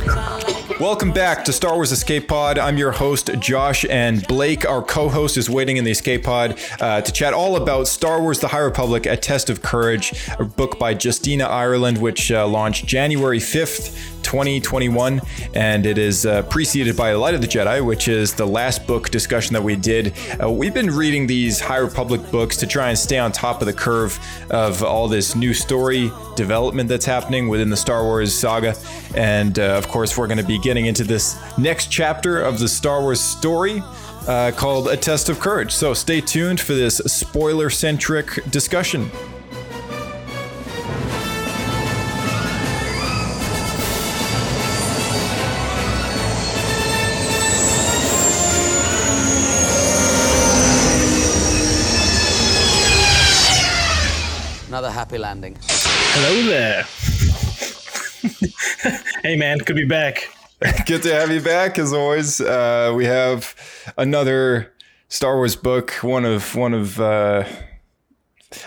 [0.00, 0.63] Sunlight.
[0.84, 2.58] Welcome back to Star Wars Escape Pod.
[2.58, 6.60] I'm your host, Josh, and Blake, our co host, is waiting in the Escape Pod
[6.78, 10.44] uh, to chat all about Star Wars The High Republic A Test of Courage, a
[10.44, 14.12] book by Justina Ireland, which uh, launched January 5th.
[14.24, 15.20] 2021,
[15.54, 19.10] and it is uh, preceded by Light of the Jedi, which is the last book
[19.10, 20.12] discussion that we did.
[20.42, 23.66] Uh, we've been reading these High Republic books to try and stay on top of
[23.66, 24.18] the curve
[24.50, 28.74] of all this new story development that's happening within the Star Wars saga.
[29.14, 32.66] And uh, of course, we're going to be getting into this next chapter of the
[32.66, 33.80] Star Wars story.
[34.26, 35.70] Uh, called A Test of Courage.
[35.70, 39.08] So stay tuned for this spoiler centric discussion.
[54.66, 55.56] Another happy landing.
[55.68, 56.82] Hello there.
[59.22, 60.30] hey man, good to be back.
[60.86, 62.40] Good to have you back, as always.
[62.40, 63.54] Uh, we have
[63.96, 64.72] another
[65.08, 65.90] Star Wars book.
[66.02, 67.00] One of one of.
[67.00, 67.44] Uh,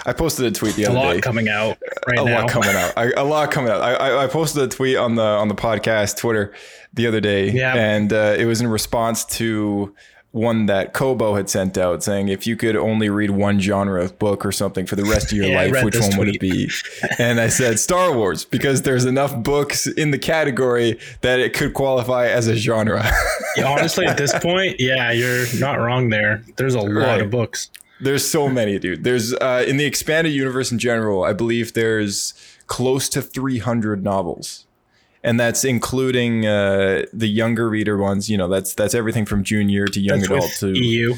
[0.05, 1.01] I posted a tweet the other day.
[1.01, 1.21] A lot day.
[1.21, 2.23] coming out right now.
[2.23, 2.41] a now.
[2.41, 2.93] lot coming out.
[2.97, 3.81] I, a lot coming out.
[3.81, 6.53] I, I, I posted a tweet on the on the podcast Twitter
[6.93, 7.73] the other day, Yeah.
[7.75, 9.95] and uh, it was in response to
[10.37, 14.17] one that Kobo had sent out saying if you could only read one genre of
[14.19, 16.69] book or something for the rest of your Yeah, life, which one would it be?
[17.19, 21.73] And I said Star Wars because there's enough books in the category that it could
[21.73, 23.03] qualify as a genre.
[23.57, 26.43] Yeah, honestly, at this point, yeah, you're not wrong there.
[26.57, 27.21] There's a lot Right.
[27.23, 27.71] of books.
[27.99, 29.03] There's so many, dude.
[29.03, 32.35] There's uh, in the expanded universe in general, I believe there's
[32.67, 34.66] close to 300 novels,
[35.27, 38.29] and that's including uh, the younger reader ones.
[38.29, 41.15] You know, that's that's everything from junior to young That's adult to EU.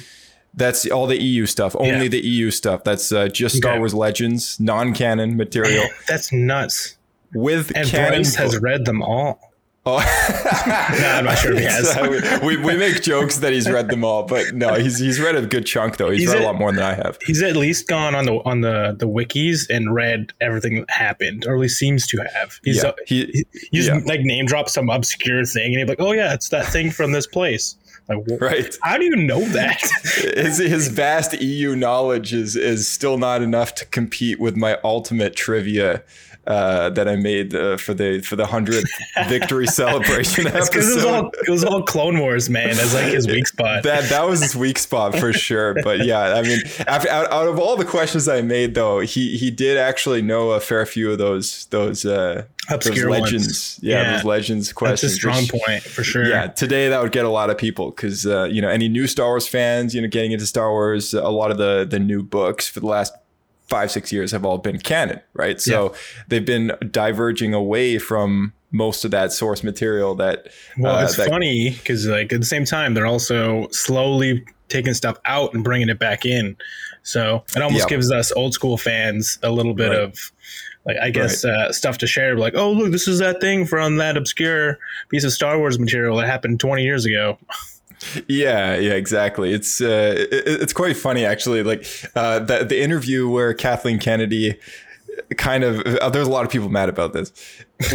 [0.54, 1.76] that's all the EU stuff.
[1.80, 2.08] Only Yeah.
[2.10, 2.84] the EU stuff.
[2.84, 3.80] That's uh, just Star Okay.
[3.80, 6.96] Wars Legends, non-canon material That's nuts.
[7.34, 8.22] with And canon.
[8.24, 9.49] Bryce has read them all.
[9.98, 10.96] Oh.
[11.00, 11.92] No, I'm not sure if he has.
[11.94, 15.36] So we, we make jokes that he's read them all, but no, he's he's read
[15.36, 16.10] a good chunk though.
[16.10, 17.18] He's, He's read a a- lot more than I have.
[17.26, 21.46] He's at least gone on the on the the wikis and read everything that happened,
[21.48, 22.60] or at least seems to have.
[22.64, 24.02] He's Yeah, uh, he- he, you just yeah.
[24.06, 27.12] like name drop some obscure thing, and he's like, "Oh yeah, it's that thing from
[27.12, 27.76] this place."
[28.10, 28.76] Like, wh- Right.
[28.82, 29.80] How do you know that?
[30.36, 35.36] his his vast EU knowledge is is still not enough to compete with my ultimate
[35.36, 36.04] trivia
[36.50, 38.90] uh, that I made uh, for the for the hundredth
[39.30, 41.08] victory celebration because it was episode.
[41.08, 42.76] all it was all Clone Wars, man.
[42.76, 43.84] That's like his weak spot.
[43.84, 45.76] that that was his weak spot for sure.
[45.84, 49.38] But yeah, I mean, after, out, out of all the questions I made, though, he
[49.38, 53.22] he did actually know a fair few of those those uh, Obscure those ones.
[53.22, 53.80] legends.
[53.82, 54.12] Yeah, Yeah.
[54.16, 55.02] those legends questions.
[55.02, 56.28] That's a strong which- point for sure.
[56.28, 59.06] Yeah, today that would get a lot of people because uh, you know any new
[59.08, 62.24] Star Wars fans, you know, getting into Star Wars, a lot of the the new
[62.24, 63.14] books for the last
[63.70, 65.62] five six years have all been canon, right?
[65.62, 65.94] So
[66.28, 70.48] they've been diverging away from most of that source material that.
[70.78, 74.94] Well, uh, it's that- funny because like at the same time they're also slowly taking
[74.94, 76.56] stuff out and bringing it back in.
[77.04, 77.90] So it almost Yeah.
[77.96, 80.00] gives us old school fans a little bit Right.
[80.00, 80.32] of
[80.86, 82.36] like I guess uh, stuff to share.
[82.38, 84.78] Like, oh look, this is that thing from that obscure
[85.10, 87.38] piece of Star Wars material that happened 20 years ago.
[88.28, 89.54] Yeah, yeah, exactly.
[89.54, 91.64] It's uh, it, it's quite funny actually.
[91.64, 94.60] Like uh, the the interview where Kathleen Kennedy
[95.38, 97.32] kind of uh, there's a lot of people mad about this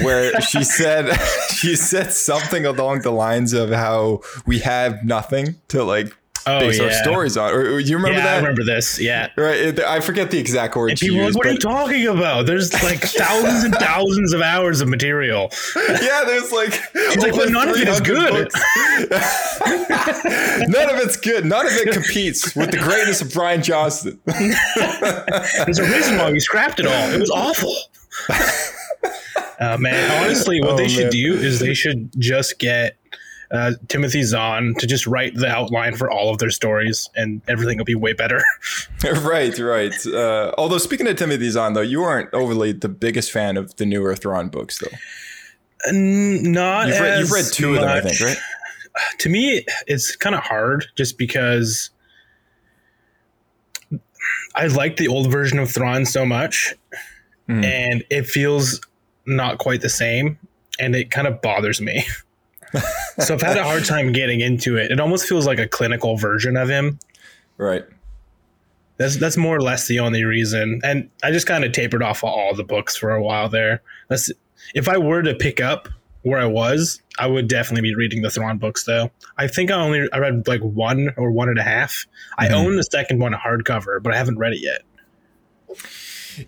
[0.03, 1.15] where she said
[1.55, 6.17] she said something along the lines of how we have nothing to like
[6.47, 9.01] Oh, base our stories on or, you remember yeah, that I remember this.
[9.01, 9.29] Yeah.
[9.37, 12.47] right i forget the exact she people like, what are you talking about?
[12.47, 15.51] There's like thousands and thousands of hours of material.
[15.77, 18.51] yeah there's like He's like, but none of it is good.
[20.69, 25.79] none of it's good none of it competes with the greatness of rian johnson There's
[25.79, 27.11] a reason why we scrapped it all.
[27.13, 27.75] It was awful.
[29.61, 32.97] Uh, man, honestly, what Oh, they should do is they should just get
[33.55, 37.79] uh, Timothy Zahn to just write the outline for all of their stories, and everything
[37.79, 38.43] will be way better.
[39.23, 40.07] right, right.
[40.07, 43.87] Uh, although speaking of Timothy Zahn, though, you aren't overly the biggest fan of the
[43.87, 45.93] newer Thrawn books, though.
[45.93, 48.37] Not You've read, you've read two of them, I think, right?
[49.19, 51.91] To me, it's kind of hard just because
[54.55, 56.75] I like the old version of Thrawn so much,
[57.49, 58.81] and it feels
[59.27, 60.39] not quite the same,
[60.79, 62.05] and it kind of bothers me.
[63.19, 64.91] so I've had a hard time getting into it.
[64.91, 66.99] It almost feels like a clinical version of him.
[67.57, 67.85] Right.
[68.97, 70.81] That's that's more or less the only reason.
[70.85, 73.83] And I just kind of tapered off all the books for a while there.
[74.09, 74.31] That's
[74.75, 75.89] if I were to pick up
[76.23, 79.11] where I was, I would definitely be reading the Thrawn books though.
[79.37, 82.07] I think I only I read like one or one and a half.
[82.39, 82.55] I mm-hmm.
[82.55, 84.83] own the second one a hardcover, but I haven't read it yet.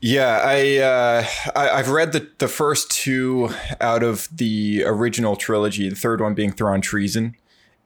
[0.01, 3.51] Yeah, I, uh, I I've read the the first two
[3.81, 5.89] out of the original trilogy.
[5.89, 7.37] The third one being Thrawn Treason,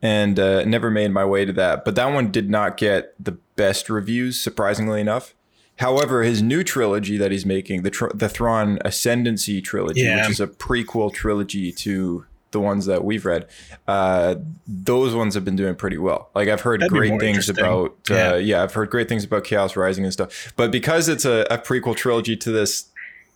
[0.03, 1.85] and uh, never made my way to that.
[1.85, 5.35] But that one did not get the best reviews, surprisingly enough.
[5.77, 10.23] However, his new trilogy that he's making, the tr- the Thrawn Ascendancy trilogy, Yeah.
[10.23, 13.47] which is a prequel trilogy to the ones that we've read,
[13.87, 14.37] uh,
[14.67, 16.31] those ones have been doing pretty well.
[16.35, 18.37] Like I've heard That'd great things about, uh, Yeah.
[18.37, 20.53] yeah, I've heard great things about Chaos Rising and stuff.
[20.57, 22.90] But because it's a, a prequel trilogy to this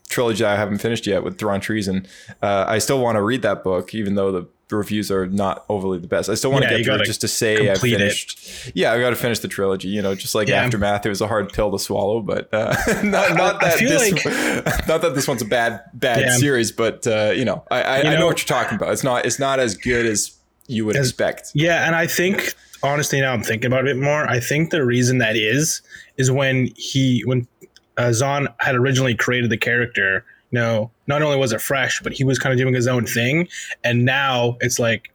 [0.08, 2.06] trilogy I haven't finished yet with Thrawn Treason,
[2.42, 5.98] uh, I still want to read that book, even though the reviews are not overly
[5.98, 6.28] the best.
[6.28, 7.98] I still want Yeah, to get it just to say I complete it.
[7.98, 8.72] finished.
[8.74, 9.88] Yeah, I got to finish the trilogy.
[9.88, 10.62] You know, just like Yeah.
[10.64, 12.74] Aftermath, it was a hard pill to swallow, but uh,
[13.04, 16.36] not, not I that feel this, like- not that this one's a bad bad Yeah.
[16.36, 18.92] series, but uh, you know, I, I, I know, know- what you're talking about.
[18.92, 20.36] It's not it's not as good as
[20.66, 21.50] you would As- expect.
[21.54, 24.28] Yeah, and I think honestly now I'm thinking about it more.
[24.28, 25.82] I think the reason that is
[26.16, 27.46] is when he when
[27.96, 30.24] uh, Zahn had originally created the character.
[30.50, 33.06] You know, not only was it fresh, but he was kind of doing his own
[33.06, 33.48] thing,
[33.82, 35.12] and now it's like,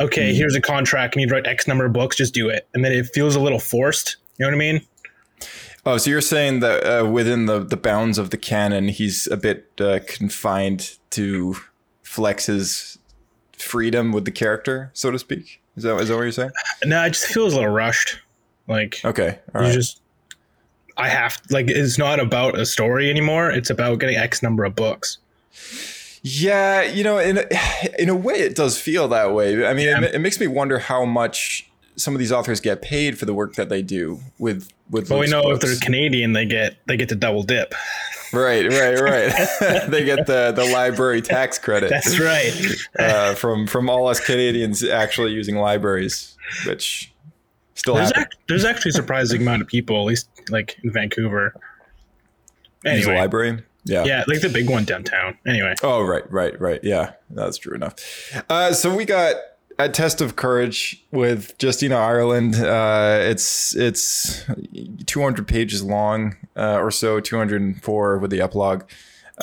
[0.00, 1.14] okay, here's a contract.
[1.14, 2.16] And You need to write X number of books.
[2.16, 4.16] Just do it, and then it feels a little forced.
[4.38, 4.80] You know what I mean?
[5.84, 9.36] Oh, so you're saying that uh, within the, the bounds of the canon, he's a
[9.36, 11.56] bit uh, confined to
[12.02, 12.98] flex his
[13.56, 15.62] freedom with the character, so to speak?
[15.76, 16.50] Is that, is that what you're saying?
[16.84, 18.18] No, it just feels a little rushed.
[18.66, 19.38] Like Okay.
[19.54, 20.00] All you just,
[20.96, 23.50] I have like it's not about a story anymore.
[23.50, 25.18] It's about getting X number of books.
[26.22, 27.44] Yeah, you know, in a,
[27.98, 29.64] in a way, it does feel that way.
[29.64, 30.02] I mean, Yeah.
[30.02, 33.32] it, it makes me wonder how much some of these authors get paid for the
[33.34, 35.08] work that they do with with.
[35.08, 37.74] But we know if they're Canadian, they get they get to double dip.
[38.32, 39.48] right, right, right.
[39.88, 41.90] they get the the library tax credit.
[41.90, 42.52] That's right.
[42.98, 47.12] uh, from from all us Canadians actually using libraries, which
[47.76, 51.54] still There's, act, there's actually a surprising amount of people, at least like in Vancouver.
[52.84, 53.62] Use a library.
[53.84, 54.04] Yeah.
[54.04, 55.38] yeah, like the big one downtown.
[55.46, 56.80] Anyway, Oh, right, right, right.
[56.82, 57.94] Yeah, that's true enough.
[58.50, 59.36] Uh, so we got
[59.78, 62.56] a test of courage with Justina Ireland.
[62.56, 64.44] Uh, it's it's
[65.06, 68.82] 200 pages long uh, or so, 204 with the epilogue.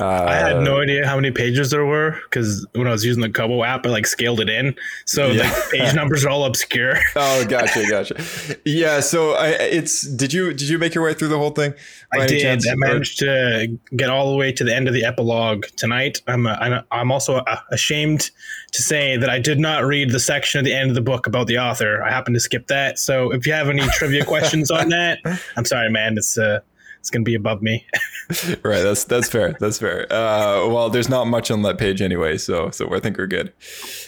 [0.01, 3.21] Uh, I had no idea how many pages there were because when I was using
[3.21, 4.73] the Kobo app, I like scaled it in,
[5.05, 5.43] so Yeah.
[5.43, 6.95] like page numbers are all obscure.
[7.15, 8.15] Oh, gotcha, gotcha.
[8.65, 8.99] Yeah.
[9.01, 11.75] So I, it's did you did you make your way through the whole thing?
[12.11, 12.41] I did.
[12.41, 12.67] chance?
[12.67, 16.21] I managed to get all the way to the end of the epilogue tonight.
[16.27, 18.31] I'm uh, I'm, I'm also uh, ashamed
[18.71, 21.27] to say that I did not read the section at the end of the book
[21.27, 22.01] about the author.
[22.03, 22.97] I happened to skip that.
[22.97, 25.19] So if you have any trivia questions on that,
[25.55, 26.17] I'm sorry, man.
[26.17, 26.61] It's uh
[27.03, 27.85] it's gonna be above me.
[28.63, 29.51] Right, that's that's fair.
[29.59, 30.03] That's fair.
[30.11, 33.51] Uh, well, there's not much on that page anyway, so so I think we're good.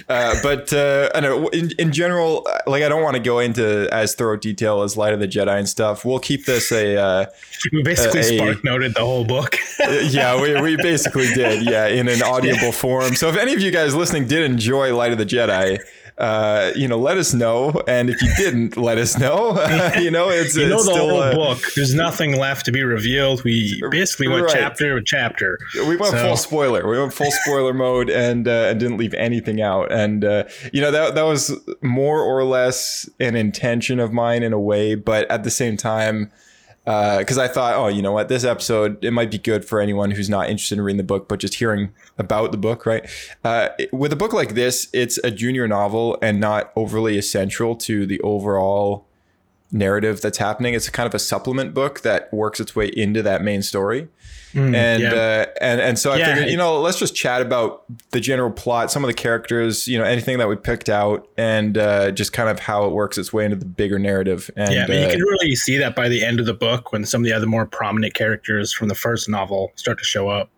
[0.08, 1.50] Uh, but uh, I know.
[1.50, 4.96] In, in general, uh, like I don't want to go into as thorough detail as
[4.96, 6.06] Light of the Jedi and stuff.
[6.06, 6.96] We'll keep this a.
[6.98, 7.26] Uh,
[7.74, 9.58] We basically Uh, a- spark noted the whole book.
[9.80, 11.70] yeah, we, we basically did.
[11.70, 13.16] Yeah, in an audible form.
[13.16, 15.80] So if any of you guys listening did enjoy Light of the Jedi.
[16.18, 19.50] Uh, you know, let us know, and if you didn't, let us know.
[20.00, 21.60] you know, it's you know it's the still, whole uh, book.
[21.76, 23.44] There's nothing left to be revealed.
[23.44, 24.54] We basically went Right.
[24.56, 25.60] chapter to chapter.
[25.76, 26.88] We went So- full spoiler.
[26.90, 29.92] We went full spoiler mode and uh, and didn't leave anything out.
[29.92, 34.54] And uh, you know that that was more or less an intention of mine in
[34.54, 36.32] a way, but at the same time,
[36.86, 40.12] because I thought, oh, you know what, this episode it might be good for anyone
[40.12, 43.10] who's not interested in reading the book, but just hearing about the book, right?
[43.44, 47.76] Uh, it- with a book like this, it's a junior novel and not overly essential
[47.76, 49.06] to the overall
[49.72, 50.74] narrative that's happening.
[50.74, 54.08] It's kind of a supplement book that works its way into that main story.
[54.56, 55.14] And Mm, yeah.
[55.14, 58.52] uh, and and so I Yeah, figured, you know, let's just chat about the general
[58.52, 62.34] plot, some of the characters, you know, anything that we picked out, and uh, just
[62.34, 64.50] kind of how it works its way into the bigger narrative.
[64.56, 66.54] And yeah, I mean, uh, you can really see that by the end of the
[66.54, 70.06] book when some of the other more prominent characters from the first novel start to
[70.06, 70.50] show up.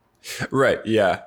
[0.51, 0.85] Right.
[0.85, 1.21] Yeah.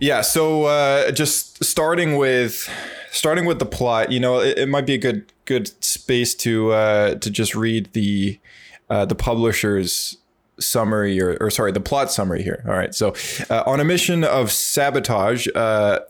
[0.00, 0.22] Yeah.
[0.22, 2.68] So uh, just starting with
[3.10, 6.72] starting with the plot, you know, it, it might be a good good space to
[6.72, 8.40] uh, to just read the
[8.88, 10.16] uh, the publisher's
[10.60, 12.62] summary or, or sorry the plot summary here.
[12.66, 12.94] All right.
[12.94, 13.14] So
[13.50, 16.00] uh, on a mission of sabotage, uh,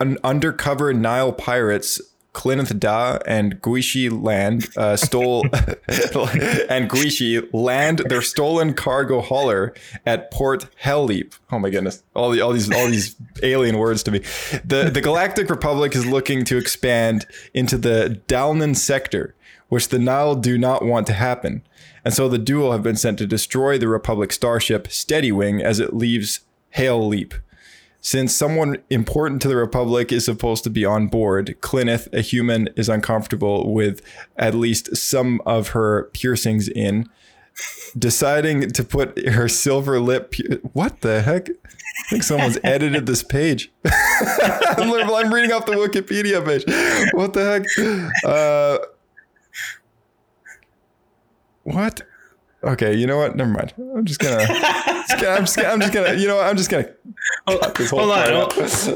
[0.00, 2.00] un- undercover Nihil pirates
[2.38, 9.74] Klinith Da and Guishi land uh, stole and Guishi land their stolen cargo hauler
[10.06, 11.36] at Port Haileap.
[11.50, 12.04] Oh my goodness!
[12.14, 14.20] All the all these all these alien words to me.
[14.64, 19.34] The the Galactic Republic is looking to expand into the Dalnan sector,
[19.68, 21.62] which the Nihil do not want to happen.
[22.04, 25.94] And so the duo have been sent to destroy the Republic starship Steadywing as it
[25.94, 26.40] leaves
[26.76, 27.34] Haileap.
[28.00, 32.68] Since someone important to the Republic is supposed to be on board, Klinith, a human,
[32.76, 34.00] is uncomfortable with
[34.36, 37.08] at least some of her piercings in.
[37.98, 40.34] Deciding to put her silver lip.
[40.74, 41.48] What the heck?
[41.50, 43.72] I think someone's edited this page.
[43.84, 46.64] I'm, I'm reading off the Wikipedia page.
[47.14, 48.24] What the heck?
[48.24, 48.78] Uh,
[51.72, 52.02] what?
[52.64, 53.36] Okay, you know what?
[53.36, 53.72] Never mind.
[53.78, 54.44] I'm just gonna.
[54.46, 55.68] just gonna- I'm just gonna.
[55.68, 56.14] I'm just gonna.
[56.14, 56.46] You know what?
[56.46, 56.88] I'm just gonna.
[57.46, 58.48] cut this whole Hold on.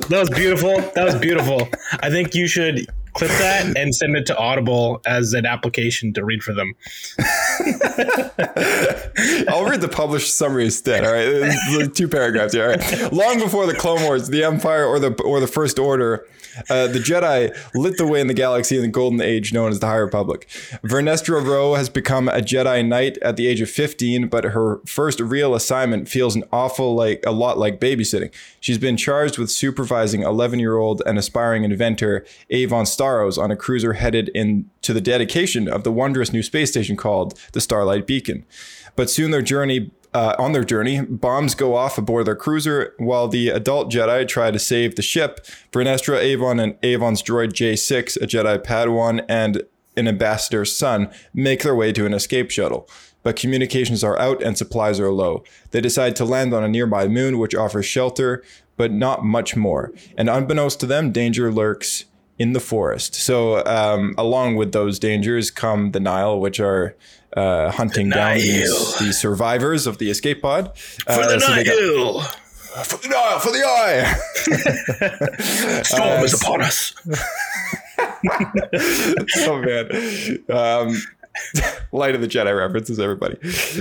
[0.08, 0.80] That was beautiful.
[0.94, 1.68] That was beautiful.
[2.00, 6.24] I think you should clip that and send it to Audible as an application to
[6.24, 6.74] read for them.
[9.48, 11.04] I'll read the published summary instead.
[11.04, 12.64] All right, like two paragraphs here.
[12.64, 13.12] All right.
[13.12, 16.26] Long before the Clone Wars, the Empire, or the or the First Order,
[16.70, 19.80] uh, the Jedi lit the way in the galaxy in the Golden Age, known as
[19.80, 20.46] the High Republic.
[20.82, 25.20] Vernestra Rwoh has become a Jedi Knight at the age of 15, but her first
[25.20, 28.32] real assignment feels an awful like a lot like babysitting.
[28.60, 34.30] She's been charged with supervising 11-year-old and aspiring inventor Avon Starros on a cruiser headed
[34.34, 38.44] in to the dedication of the wondrous new space station called the Starlight Beacon.
[38.96, 43.28] But soon their journey uh, on their journey, bombs go off aboard their cruiser while
[43.28, 45.46] the adult Jedi try to save the ship.
[45.72, 49.62] Vernestra, Avon, and Avon's droid J6, a Jedi Padawan, and
[49.96, 52.88] an ambassador's son make their way to an escape shuttle.
[53.22, 55.44] But communications are out and supplies are low.
[55.70, 58.42] They decide to land on a nearby moon, which offers shelter,
[58.76, 59.92] but not much more.
[60.16, 62.04] And unbeknownst to them, danger lurks
[62.42, 63.14] in the forest.
[63.14, 66.94] So, um, along with those dangers come the Nihil, which are
[67.36, 70.76] uh, hunting down these, these survivors of the escape pod.
[70.76, 71.76] For the Uh, so they got-
[72.84, 74.14] for the Nihil, for the eye.
[75.84, 76.94] Storm is upon us.
[79.46, 79.86] oh man.
[80.48, 80.96] Um,
[81.92, 83.36] light of the Jedi references, everybody.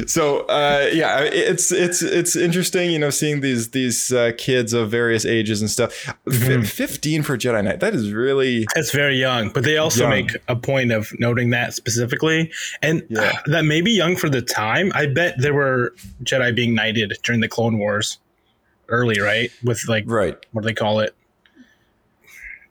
[0.08, 4.90] So uh, yeah, it's it's it's interesting, you know, seeing these these uh, kids of
[4.90, 6.08] various ages and stuff.
[6.28, 10.10] F- Fifteen for Jedi Knight, that is really that's very young, but they also Young.
[10.12, 13.40] make a point of noting that specifically, and Yeah.
[13.48, 14.92] that may be young for the time.
[14.96, 15.94] I bet there were
[16.24, 18.18] Jedi being knighted during the Clone Wars,
[18.88, 19.52] early, right?
[19.64, 20.38] With like right.
[20.52, 21.16] what do they call it?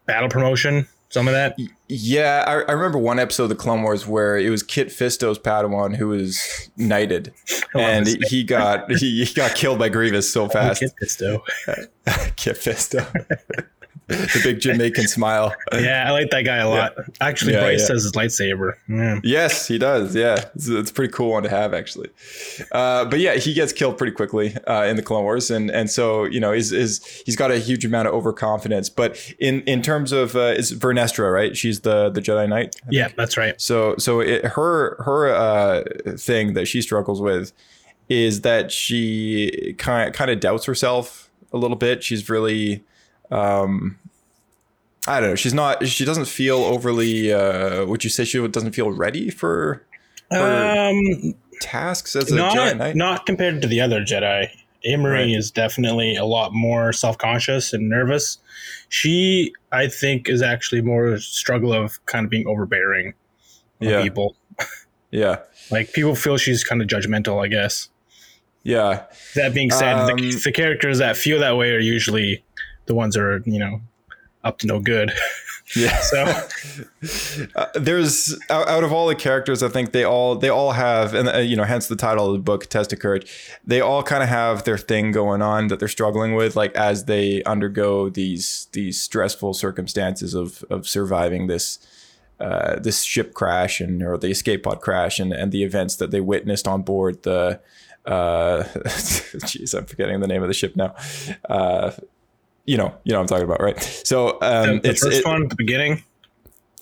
[0.06, 1.58] Battle promotion, some of that.
[1.88, 5.38] Yeah, I, I remember one episode of the Clone Wars where it was Kit Fisto's
[5.38, 7.34] Padawan who was knighted,
[7.74, 10.80] oh, and this he got he, he got killed by Grievous so fast.
[10.80, 11.42] Kid Fisto.
[12.36, 13.04] Kit Fisto,
[14.10, 15.54] the big Jamaican smile.
[15.72, 16.94] Yeah, I like that guy a lot.
[17.20, 17.86] Actually, Yeah, Bryce yeah.
[17.86, 18.74] says his lightsaber.
[18.88, 19.20] Yeah.
[19.22, 20.14] Yes, he does.
[20.14, 22.10] Yeah, it's, it's a pretty cool one to have actually.
[22.72, 25.88] Uh, but yeah, he gets killed pretty quickly uh, in the Clone Wars, and and
[25.90, 28.88] so you know, is is he's got a huge amount of overconfidence.
[28.90, 31.56] But in in terms of uh, is Vernestra right?
[31.56, 32.76] She's the the Jedi Knight.
[32.84, 33.16] I Yeah, think?
[33.16, 33.60] that's right.
[33.60, 35.84] So so it, her her uh,
[36.16, 37.52] thing that she struggles with
[38.08, 42.02] is that she kind kind of doubts herself a little bit.
[42.02, 42.84] She's really.
[43.30, 43.96] Um,
[45.06, 45.34] I don't know.
[45.36, 45.86] She's not.
[45.86, 47.32] She doesn't feel overly.
[47.32, 49.84] Uh, would you say she doesn't feel ready for
[50.30, 52.96] Um, tasks as a Jedi not Knight?
[52.96, 54.48] not compared to the other Jedi.
[54.82, 55.30] Imri Right.
[55.36, 58.38] is definitely a lot more self conscious and nervous.
[58.88, 63.12] She, I think, is actually more a struggle of kind of being overbearing
[63.78, 64.02] Yeah.
[64.02, 64.36] people.
[65.10, 65.38] Yeah,
[65.70, 67.44] Like people feel she's kind of judgmental.
[67.44, 67.88] I guess.
[68.62, 72.42] yeah, That being said, Um, the, the characters that feel that way are usually
[72.90, 73.80] the ones that are you know
[74.42, 75.12] up to no good.
[75.76, 76.00] yeah.
[76.00, 76.24] So
[77.56, 81.14] Uh, there's out, out of all the characters, I think they all they all have,
[81.14, 84.02] and uh, you know, hence the title of the book, "Test of Courage." They all
[84.02, 88.10] kind of have their thing going on that they're struggling with, like as they undergo
[88.10, 91.78] these these stressful circumstances of of surviving this
[92.38, 96.10] uh, this ship crash and or the escape pod crash and and the events that
[96.10, 97.60] they witnessed on board the.
[98.06, 98.62] Uh,
[99.44, 100.94] jeez, I'm forgetting the name of the ship now.
[101.48, 101.92] Uh,
[102.70, 103.78] you know, you know what I'm talking about, right?
[104.12, 105.92] So um, the, the it's first it- one, at the beginning.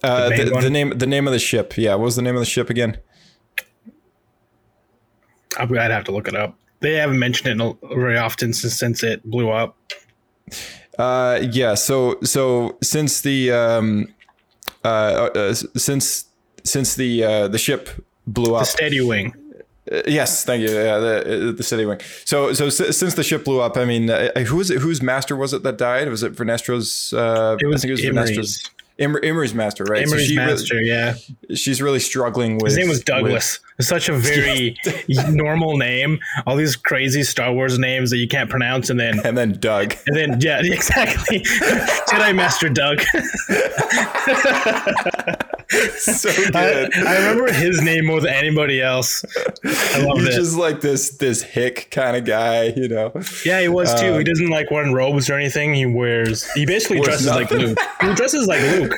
[0.02, 1.68] uh, The the, the name the name of the ship.
[1.78, 2.92] Yeah, what was the name of the ship again?
[5.58, 6.54] I'd I'd have to look it up.
[6.80, 9.76] They haven't mentioned it very often since since it blew up.
[10.98, 11.74] Uh, yeah.
[11.74, 14.08] So so since the um,
[14.84, 14.88] uh,
[15.34, 16.26] uh, since
[16.64, 17.88] since the uh, the ship
[18.26, 19.32] blew up, The steady wing.
[19.90, 20.68] Uh, yes, thank you.
[20.74, 22.00] Yeah, the the steady wing.
[22.24, 24.80] So so s- since the ship blew up, I mean, uh, who it?
[24.80, 26.08] Whose master was it that died?
[26.08, 27.12] Was it Vernestra's?
[27.14, 28.30] Uh, It was I think it was Imri's.
[28.38, 28.70] Vernestra's.
[28.98, 30.04] Imr- Imri's master, right?
[30.04, 31.14] Imri's she master, Really, yeah.
[31.54, 32.72] she's really struggling with.
[32.72, 33.60] His name was Douglas.
[33.80, 34.76] Such a very
[35.30, 36.18] normal name.
[36.46, 39.94] All these crazy Star Wars names that you can't pronounce, and then and then Doug.
[40.06, 41.40] and then yeah, exactly.
[41.40, 43.00] Jedi Master Doug.
[45.98, 46.94] so I, good.
[46.96, 49.24] I remember his name more than anybody else.
[49.64, 50.38] I loved He's it.
[50.40, 53.12] just like this this hick kind of guy, you know.
[53.44, 54.08] yeah, he was too.
[54.14, 55.74] uh, he doesn't like wearing robes or anything.
[55.74, 56.50] He wears.
[56.52, 57.50] He basically dresses like.
[57.50, 57.78] Luke.
[58.00, 58.94] He dresses like Luke.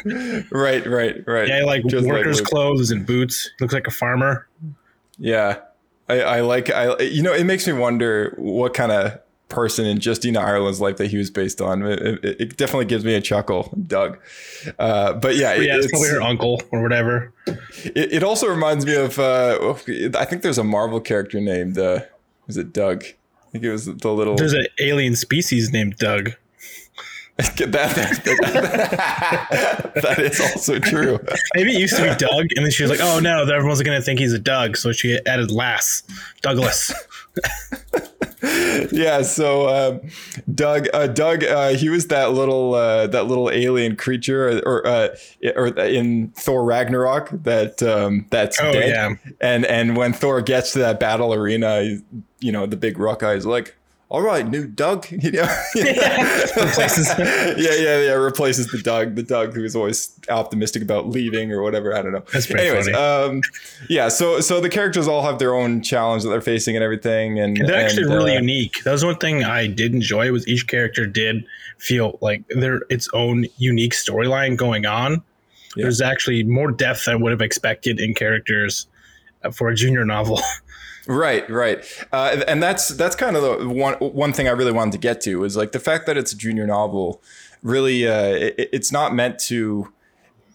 [0.50, 1.49] Right, right, right.
[1.49, 2.46] Yeah, like Just workers' Luke.
[2.49, 3.50] clothes and boots.
[3.60, 4.46] Looks like a farmer.
[5.20, 5.60] Yeah,
[6.08, 10.00] I, I like I you know it makes me wonder what kind of person in
[10.00, 11.82] Justina Ireland's life that he was based on.
[11.82, 14.18] It, it, it definitely gives me a chuckle, Doug.
[14.78, 17.32] Uh, but yeah, yeah, it's, it's, probably her uncle or whatever.
[17.84, 19.74] it, it also reminds me of uh,
[20.18, 22.00] I think there's a Marvel character named uh,
[22.46, 23.04] was it Doug?
[23.04, 26.32] I think it was the little There's an alien species named Doug.
[27.40, 28.20] That, that,
[30.02, 31.18] that, is also true.
[31.54, 34.02] Maybe it used to be Doug, and then she was like, "Oh no, everyone's gonna
[34.02, 36.02] think he's a Doug," so she added Lass,
[36.42, 36.92] Douglas.
[38.90, 40.00] yeah so um,
[40.54, 45.09] doug uh, doug uh, he was that little uh, that little alien creature or uh,
[45.54, 49.32] or in thor ragnarok that um, that's Oh, dead yeah.
[49.40, 51.99] and and when thor gets to that battle arena
[52.40, 53.76] you know the big rock guy is like
[54.11, 55.43] all right new doug you know
[55.76, 61.62] Replaces yeah yeah yeah replaces the doug the doug who's always optimistic about leaving or
[61.62, 62.99] whatever i don't know That's pretty anyways funny.
[62.99, 63.40] um
[63.88, 67.38] yeah so so the characters all have their own challenge that they're facing and everything
[67.38, 68.83] and They're actually and, really uh, unique.
[68.85, 71.45] That was one thing I did enjoy was each character did
[71.79, 75.23] feel like their its own unique storyline going on.
[75.76, 75.85] Yeah.
[75.85, 78.87] There's actually more depth than I would have expected in characters
[79.45, 80.40] uh, for a junior novel.
[81.07, 84.92] Right, right, uh, and that's that's kind of the one one thing I really wanted
[84.92, 87.23] to get to is like the fact that it's a junior novel.
[87.62, 89.92] Really, uh, it, it's not meant to.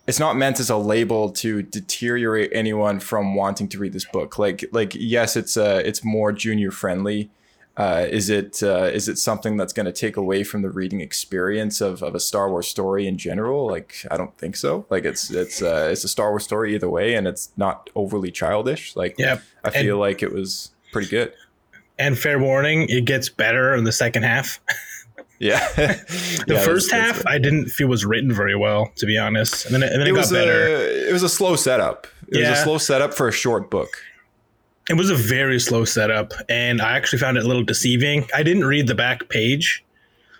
[0.07, 4.37] It's not meant as a label to deteriorate anyone from wanting to read this book.
[4.37, 7.31] Like, like yes, it's uh, it's more junior friendly.
[7.77, 11.01] Uh, is it uh, is it something that's going to take away from the reading
[11.01, 13.67] experience of, of a Star Wars story in general?
[13.67, 14.85] Like, I don't think so.
[14.89, 18.31] Like, it's it's uh, it's a Star Wars story either way, and it's not overly
[18.31, 18.95] childish.
[18.95, 19.41] Like, Yep.
[19.65, 21.33] I And- feel like it was pretty good.
[21.99, 24.59] and fair warning, it gets better in the second half.
[25.39, 25.59] Yeah.
[25.75, 29.65] The first half I didn't feel was written very well, to be honest.
[29.65, 30.65] And then it, and then it, it got was better.
[30.65, 32.07] a it was a slow setup.
[32.29, 33.97] It was a slow setup for a short book.
[34.87, 38.27] It was a very slow setup, and I actually found it a little deceiving.
[38.35, 39.83] I didn't read the back page,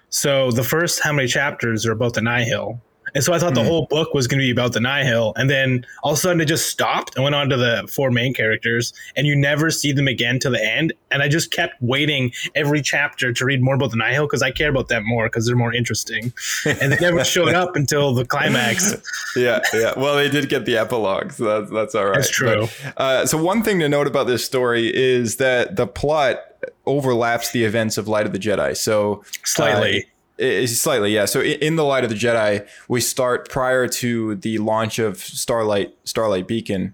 [0.10, 2.80] so the first how many chapters are about the Nihil,
[3.16, 5.50] and so I thought the whole book was going to be about the Nihil, and
[5.50, 8.34] then all of a sudden it just stopped and went on to the four main
[8.34, 10.94] characters, and you never see them again to the end.
[11.10, 14.52] And I just kept waiting every chapter to read more about the Nihil because I
[14.52, 16.34] care about them more because they're more interesting,
[16.66, 18.96] and they never showed up until the climax.
[19.36, 19.94] Yeah, yeah.
[19.98, 22.16] Well, they did get the epilogue, so that's that's all right.
[22.16, 22.68] That's true.
[22.84, 26.40] But, uh, so one thing to note about this story is that the plot
[26.86, 28.76] overlaps the events of Light of the Jedi.
[28.78, 30.04] So Slightly.
[30.04, 31.26] Uh, slightly, yeah.
[31.26, 35.96] So in the Light of the Jedi, we start prior to the launch of Starlight
[36.04, 36.94] Starlight Beacon,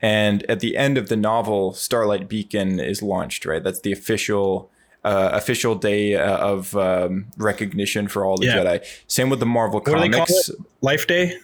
[0.00, 3.44] and at the end of the novel, Starlight Beacon is launched.
[3.44, 4.70] Right, that's the official.
[5.04, 8.56] Uh, official day uh, of um, recognition for all the Yeah.
[8.56, 8.84] Jedi.
[9.06, 10.50] Same with the Marvel What do they call comics.
[10.80, 11.38] Life Day.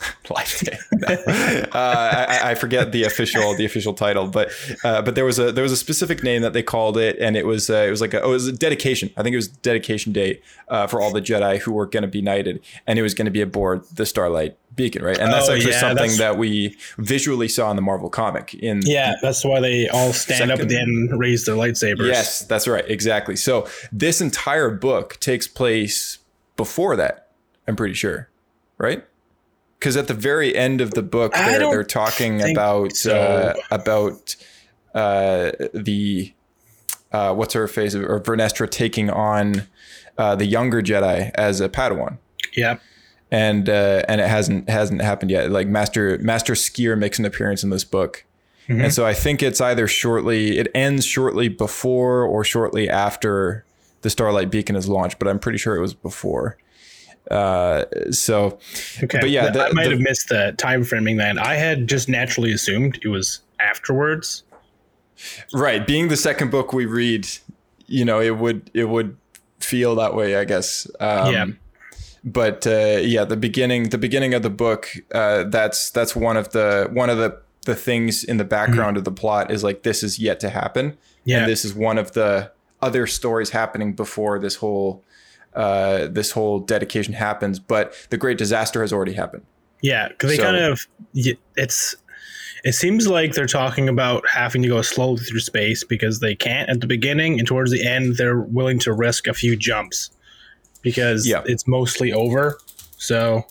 [0.30, 0.76] Life Day.
[0.92, 1.06] No.
[1.72, 4.50] uh, I, I forget the official the official title, but
[4.84, 7.36] uh, but there was a there was a specific name that they called it, and
[7.36, 9.10] it was uh, it was like a, oh, it was a dedication.
[9.16, 12.08] I think it was dedication day uh, for all the Jedi who were going to
[12.08, 15.18] be knighted, and it was going to be aboard the Starlight Beacon, right?
[15.18, 18.54] And that's Oh, actually yeah, something that's- that we visually saw in the Marvel comic.
[18.54, 22.06] In Yeah, that's why they all stand up Second- the end and raise their lightsabers.
[22.06, 22.84] Yes, that's right.
[22.88, 23.34] Exactly.
[23.34, 26.18] So this entire book takes place
[26.56, 27.28] before that.
[27.66, 28.28] I'm pretty sure,
[28.78, 29.04] right?
[29.78, 33.16] Because at the very end of the book, they're, they're talking about so.
[33.16, 34.34] uh, about
[34.94, 36.32] uh, the
[37.12, 39.66] uh, what's her face or Vernestra taking on
[40.18, 42.18] uh, the younger Jedi as a Padawan
[42.56, 42.78] Yeah.
[43.30, 45.50] and uh, and it hasn't hasn't happened yet.
[45.50, 48.24] Like Master Master Sskeer makes an appearance in this book,
[48.68, 53.64] and so I think it's either shortly it ends shortly before or shortly after
[54.02, 56.58] the Starlight Beacon is launched, but I'm pretty sure it was before.
[57.30, 58.58] Uh, so,
[59.02, 59.18] Okay.
[59.20, 61.38] but yeah, Th- I might the- have missed the time framing then.
[61.38, 64.44] I had just naturally assumed it was afterwards.
[65.52, 67.26] right, being the second book we read,
[67.86, 69.16] you know, it would it would
[69.60, 70.86] feel that way, I guess.
[71.00, 71.46] Um, Yeah.
[72.24, 76.50] but uh, yeah, the beginning, the beginning of the book, uh, that's that's one of
[76.52, 80.02] the one of the the things in the background of the plot is like this
[80.02, 81.40] is yet to happen, Yeah.
[81.40, 85.02] and this is one of the other stories happening before this whole
[85.58, 89.42] uh, this whole dedication happens, but the great disaster has already happened.
[89.82, 90.86] Yeah, because they So- kind of
[91.56, 91.96] it's
[92.64, 96.68] it seems like they're talking about having to go slowly through space because they can't
[96.70, 100.10] at the beginning, and towards the end they're willing to risk a few jumps
[100.82, 101.42] because Yeah.
[101.46, 102.58] it's mostly over.
[102.96, 103.46] So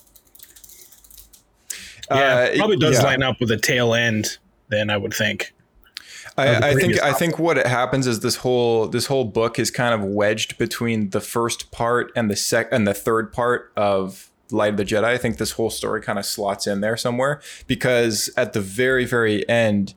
[2.10, 3.02] yeah, Uh, it probably does yeah.
[3.04, 4.38] line up with the tail end.
[4.68, 5.52] Then I would think.
[6.38, 9.70] I, I think previous I think what happens is this whole this whole book is
[9.70, 14.30] kind of wedged between the first part and the sec and the third part of
[14.50, 15.04] Light of the Jedi.
[15.04, 19.04] I think this whole story kind of slots in there somewhere because at the very
[19.04, 19.94] very end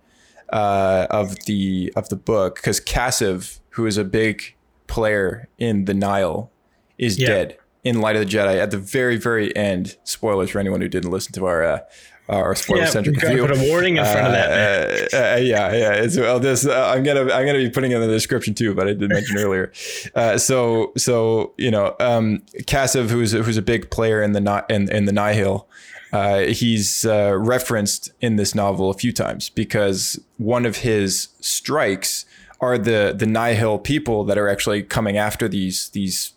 [0.52, 4.56] uh, of the of the book, because Kassav, who is a big
[4.88, 6.52] player in the Nihil,
[6.98, 7.28] is Yeah.
[7.28, 8.58] dead in Light of the Jedi.
[8.58, 11.64] At the very very end, spoilers for anyone who didn't listen to our.
[11.64, 11.80] Uh,
[12.30, 13.46] our spoiler centric review.
[13.46, 15.14] put a warning in front of that.
[15.14, 15.94] Uh, uh, yeah, yeah.
[15.94, 18.74] It's, well, this uh, I'm gonna I'm gonna be putting it in the description too,
[18.74, 19.72] but I did mention earlier.
[20.16, 25.06] Uh, so so you know, um, who's who's a big player in the in, in
[25.06, 25.68] the Nihil,
[26.14, 32.26] uh, he's uh, referenced in this novel a few times because one of his strikes
[32.60, 36.34] are the the Nihil people that are actually coming after these these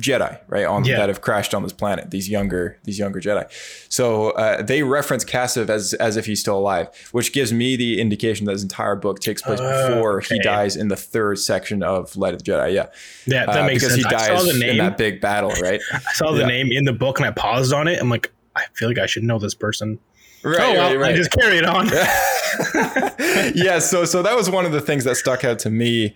[0.00, 0.98] Jedi, right, on Yeah.
[0.98, 2.10] that have crashed on this planet.
[2.10, 3.46] These younger, these younger Jedi.
[3.88, 7.98] So uh, they reference Kassav as as if he's still alive, which gives me the
[8.00, 11.82] indication that his entire book takes place Oh, before he dies in the third section
[11.82, 12.74] of Light of the Jedi.
[12.74, 12.86] Yeah,
[13.24, 14.06] Yeah, that Uh, makes because sense.
[14.06, 15.80] he I dies saw the in that big battle, right?
[15.92, 16.46] I saw the Yeah.
[16.46, 17.98] name in the book and I paused on it.
[17.98, 19.98] I'm like, I feel like I should know this person.
[20.42, 21.14] Right, oh well, right, right.
[21.14, 21.86] I just carry it on.
[23.54, 26.14] yeah, so so that was one of the things that stuck out to me.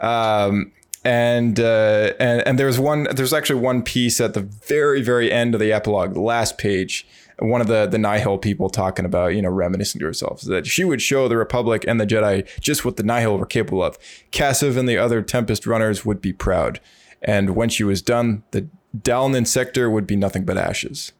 [0.00, 0.72] Um,
[1.04, 5.54] and uh, and and there's one there's actually one piece at the very very end
[5.54, 7.06] of the epilogue, the last page.
[7.38, 10.84] One of the the Nihil people talking about you know reminiscing to herself that she
[10.84, 13.98] would show the Republic and the Jedi just what the Nihil were capable of.
[14.30, 16.80] Kassav and the other Tempest runners would be proud,
[17.20, 21.12] and when she was done, the Dalnan sector would be nothing but ashes.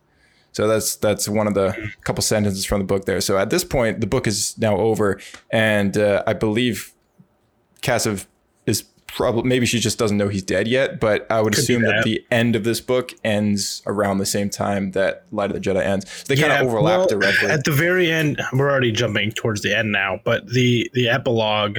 [0.53, 3.21] So that's that's one of the couple sentences from the book there.
[3.21, 5.19] So at this point, the book is now over,
[5.51, 6.93] and uh, I believe
[7.81, 8.27] Kassav
[8.67, 11.01] is probably maybe she just doesn't know he's dead yet.
[11.01, 11.97] But I would Could assume that.
[11.97, 12.05] that.
[12.05, 15.85] the end of this book ends around the same time that Light of the Jedi
[15.85, 16.11] ends.
[16.11, 17.49] So they kind of overlap well, directly.
[17.51, 21.79] At the very end, we're already jumping towards the end now, but the the epilogue,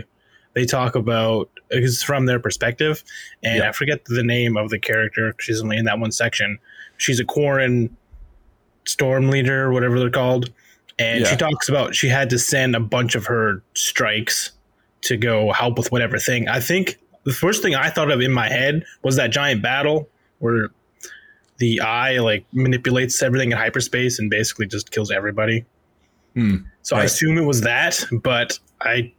[0.54, 3.04] they talk about it's from their perspective,
[3.42, 3.70] and Yeah.
[3.70, 5.34] I forget the name of the character.
[5.40, 6.60] She's only in that one section.
[6.98, 7.96] She's a Quarren
[8.86, 10.52] storm leader, whatever they're called,
[11.00, 11.30] and Yeah.
[11.32, 14.52] she talks about she had to send a bunch of her strikes
[15.02, 16.48] to go help with whatever thing.
[16.48, 20.10] I think the first thing I thought of in my head was that giant battle
[20.40, 20.70] where
[21.58, 25.66] the eye like manipulates everything in hyperspace and basically just kills everybody.
[26.34, 26.58] Hmm.
[26.82, 29.14] So I assume it was that, but I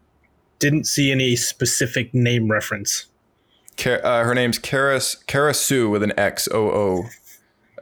[0.59, 3.07] didn't see any specific name reference.
[3.87, 7.05] Uh, her name's Kara Kara Sue with an X O O.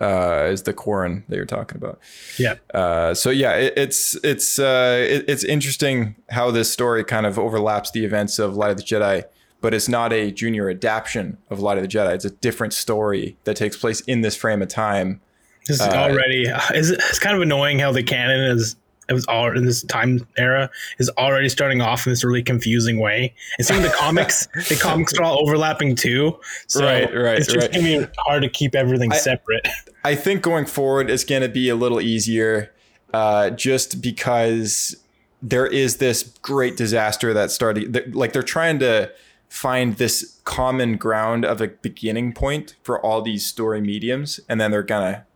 [0.01, 2.01] Uh, is the Quarren that you're talking about?
[2.37, 2.57] Yeah.
[2.75, 7.39] Uh, so yeah, it, it's it's uh, it, it's interesting how this story kind of
[7.39, 9.25] overlaps the events of Light of the Jedi,
[9.63, 12.15] but it's not a junior adaptation of Light of the Jedi.
[12.15, 15.23] It's a different story that takes place in this frame of time.
[15.67, 16.43] This is already
[16.75, 18.77] is it's kind of annoying how the canon is
[19.09, 22.99] it was all in this time era is already starting off in this really confusing
[22.99, 23.35] way.
[23.59, 26.39] And seeing the comics, the comics are all overlapping too.
[26.67, 27.73] So Right, right, it's just right.
[27.73, 29.69] gonna be hard to keep everything separate.
[30.05, 32.73] I think going forward, it's going to be a little easier,
[33.15, 34.97] uh, just because
[35.41, 38.15] there is this great disaster that started.
[38.15, 39.13] Like they're trying to
[39.53, 44.71] find this common ground of a beginning point for all these story mediums, and then
[44.71, 45.27] they're gonna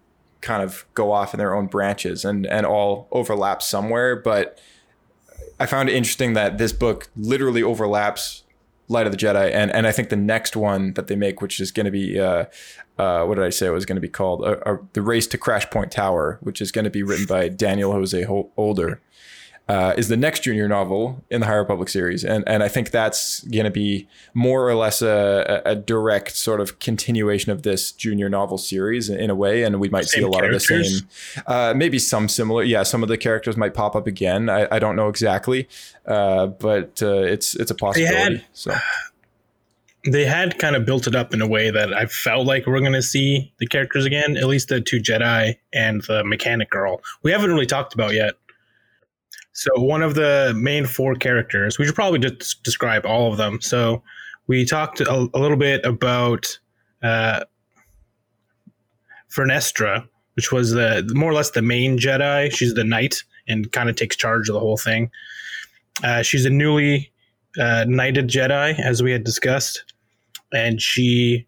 [0.40, 4.16] kind of go off in their own branches and and all overlap somewhere.
[4.16, 4.58] But
[5.60, 8.44] I found it interesting that this book literally overlaps
[8.88, 11.60] Light of the Jedi, and and I think the next one that they make, which
[11.60, 12.46] is going to be, uh,
[12.98, 14.42] uh, what did I say it was going to be called?
[14.42, 17.48] Uh, uh, the Race to Crash Point Tower, which is going to be written by
[17.50, 19.02] Daniel Jose Hol- Older,
[19.68, 22.92] uh, is the next junior novel in the High Republic series, and and I think
[22.92, 27.90] that's going to be more or less a, a direct sort of continuation of this
[27.90, 31.08] junior novel series in a way, and we might see a lot of the same
[31.48, 32.62] uh, maybe some similar.
[32.62, 34.48] Yeah, some of the characters might pop up again.
[34.48, 35.68] I, I don't know exactly,
[36.06, 38.44] uh, but uh, it's it's a possibility.
[38.52, 38.72] so
[40.04, 42.80] they had kind of built it up in a way that I felt like we're
[42.80, 47.02] going to see the characters again, at least the two Jedi and the mechanic girl.
[47.24, 48.34] We haven't really talked about yet.
[49.56, 53.58] So, one of the main four characters, we should probably just describe all of them.
[53.62, 54.02] So,
[54.48, 56.58] we talked a, a little bit about
[57.02, 57.44] uh,
[59.34, 62.52] Vernestra, which was the more or less the main Jedi.
[62.52, 65.10] She's the knight and kind of takes charge of the whole thing.
[66.04, 67.10] Uh, she's a newly
[67.58, 69.90] uh, knighted Jedi, as we had discussed,
[70.52, 71.46] and she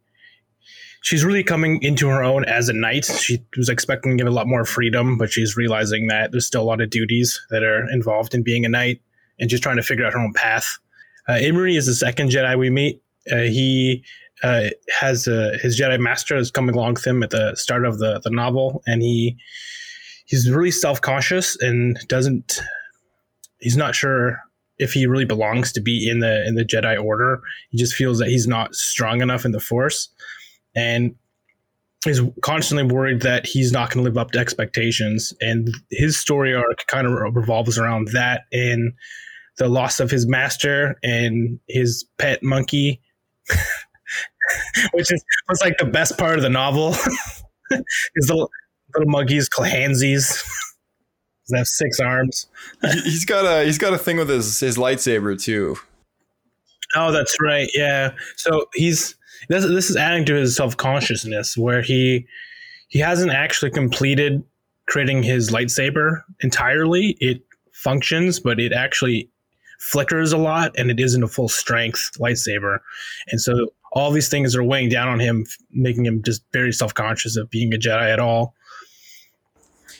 [1.09, 3.07] she's really coming into her own as a knight.
[3.07, 6.61] She was expecting to get a lot more freedom, but she's realizing that there's still
[6.61, 9.01] a lot of duties that are involved in being a knight,
[9.40, 10.66] and just trying to figure out her own path.
[11.27, 13.01] Uh, Imri is the second Jedi we meet.
[13.33, 14.05] Uh, he
[14.42, 14.64] uh,
[15.01, 18.21] has uh, his Jedi master is coming along with him at the start of the
[18.23, 19.35] the novel, and he
[20.27, 22.61] he's really self conscious and doesn't.
[23.61, 24.38] He's not sure
[24.77, 27.40] if he really belongs to be in the in the Jedi Order.
[27.71, 30.11] He just feels that he's not strong enough in the Force,
[30.74, 31.14] and
[32.07, 35.33] is constantly worried that he's not going to live up to expectations.
[35.40, 38.92] And his story arc kind of revolves around that and
[39.59, 43.00] the loss of his master and his pet monkey,
[44.92, 46.92] which is was like the best part of the novel.
[47.70, 48.50] his little
[48.94, 50.42] little monkeys, Clansies.
[51.50, 52.46] They have six arms.
[52.83, 55.76] He- he's got a he's got a thing with his his lightsaber too.
[56.94, 57.70] Oh, that's right.
[57.72, 58.11] Yeah.
[58.37, 59.14] So he's
[59.48, 62.27] this, this is adding to his self consciousness where he
[62.88, 64.42] he hasn't actually completed
[64.87, 67.16] creating his lightsaber entirely.
[67.20, 69.31] It functions, but it actually
[69.79, 72.79] flickers a lot, and it isn't a full strength lightsaber.
[73.29, 76.94] And so all these things are weighing down on him, making him just very self
[76.94, 78.55] conscious of being a Jedi at all.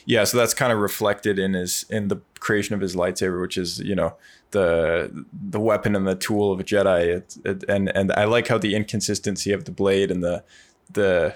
[0.09, 3.57] Yeah, so that's kind of reflected in his in the creation of his lightsaber, which
[3.59, 4.15] is you know
[4.49, 7.05] the the weapon and the tool of a Jedi.
[7.17, 10.43] It, it, and and I like how the inconsistency of the blade and the
[10.91, 11.35] the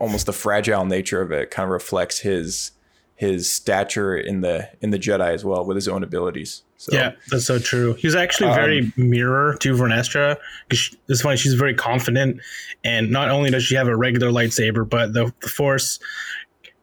[0.00, 2.70] almost the fragile nature of it kind of reflects his
[3.16, 6.62] his stature in the in the Jedi as well with his own abilities.
[6.78, 7.94] So Yeah, that's so true.
[7.94, 10.36] He's actually very um, mirror to Vernestra.
[10.72, 12.40] she- It's funny; she's very confident,
[12.82, 15.98] and not only does she have a regular lightsaber, but the, the Force,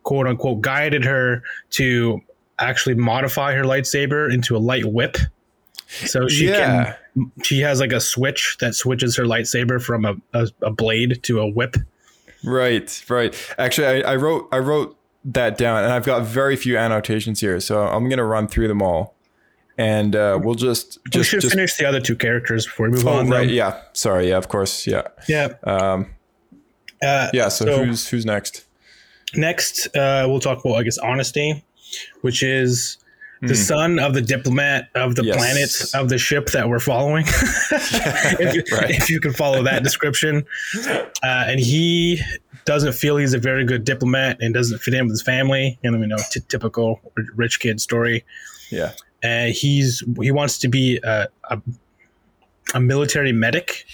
[0.05, 2.21] quote unquote, guided her to
[2.59, 5.17] actually modify her lightsaber into a light whip.
[5.87, 6.95] So she Yeah.
[7.15, 7.31] can.
[7.43, 11.39] She has like a switch that switches her lightsaber from a, a, a blade to
[11.41, 11.75] a whip.
[12.43, 13.35] Right, right.
[13.57, 17.59] Actually, I, I wrote I wrote that down, and I've got very few annotations here,
[17.59, 19.15] so I'm gonna run through them all,
[19.77, 21.53] and uh, we'll just we should just.
[21.55, 23.29] finish the other two characters before we move Oh, on.
[23.29, 23.47] right.
[23.47, 23.53] though.
[23.53, 23.81] Yeah.
[23.93, 24.29] Sorry.
[24.29, 24.37] Yeah.
[24.37, 24.85] Of course.
[24.85, 25.03] Yeah.
[25.27, 25.53] Yeah.
[25.63, 26.07] Um.
[27.01, 27.47] Uh, Yeah.
[27.47, 28.64] So, So- who's who's next?
[29.37, 31.63] Next, uh, we'll talk about, I guess, honesty,
[32.21, 32.97] which is
[33.41, 35.27] the son of the diplomat of the Hmm.
[35.27, 35.37] Yes.
[35.37, 37.25] planet of the ship that we're following.
[37.71, 38.89] if, you, Right.
[38.89, 40.45] if you can follow that description.
[40.87, 42.19] Uh, and he
[42.65, 45.77] doesn't feel he's a very good diplomat and doesn't fit in with his family.
[45.83, 46.99] And you know, t- typical
[47.35, 48.25] rich kid story.
[48.71, 48.93] Yeah.
[49.21, 51.61] And he's he wants to be a, a,
[52.73, 53.85] a military medic,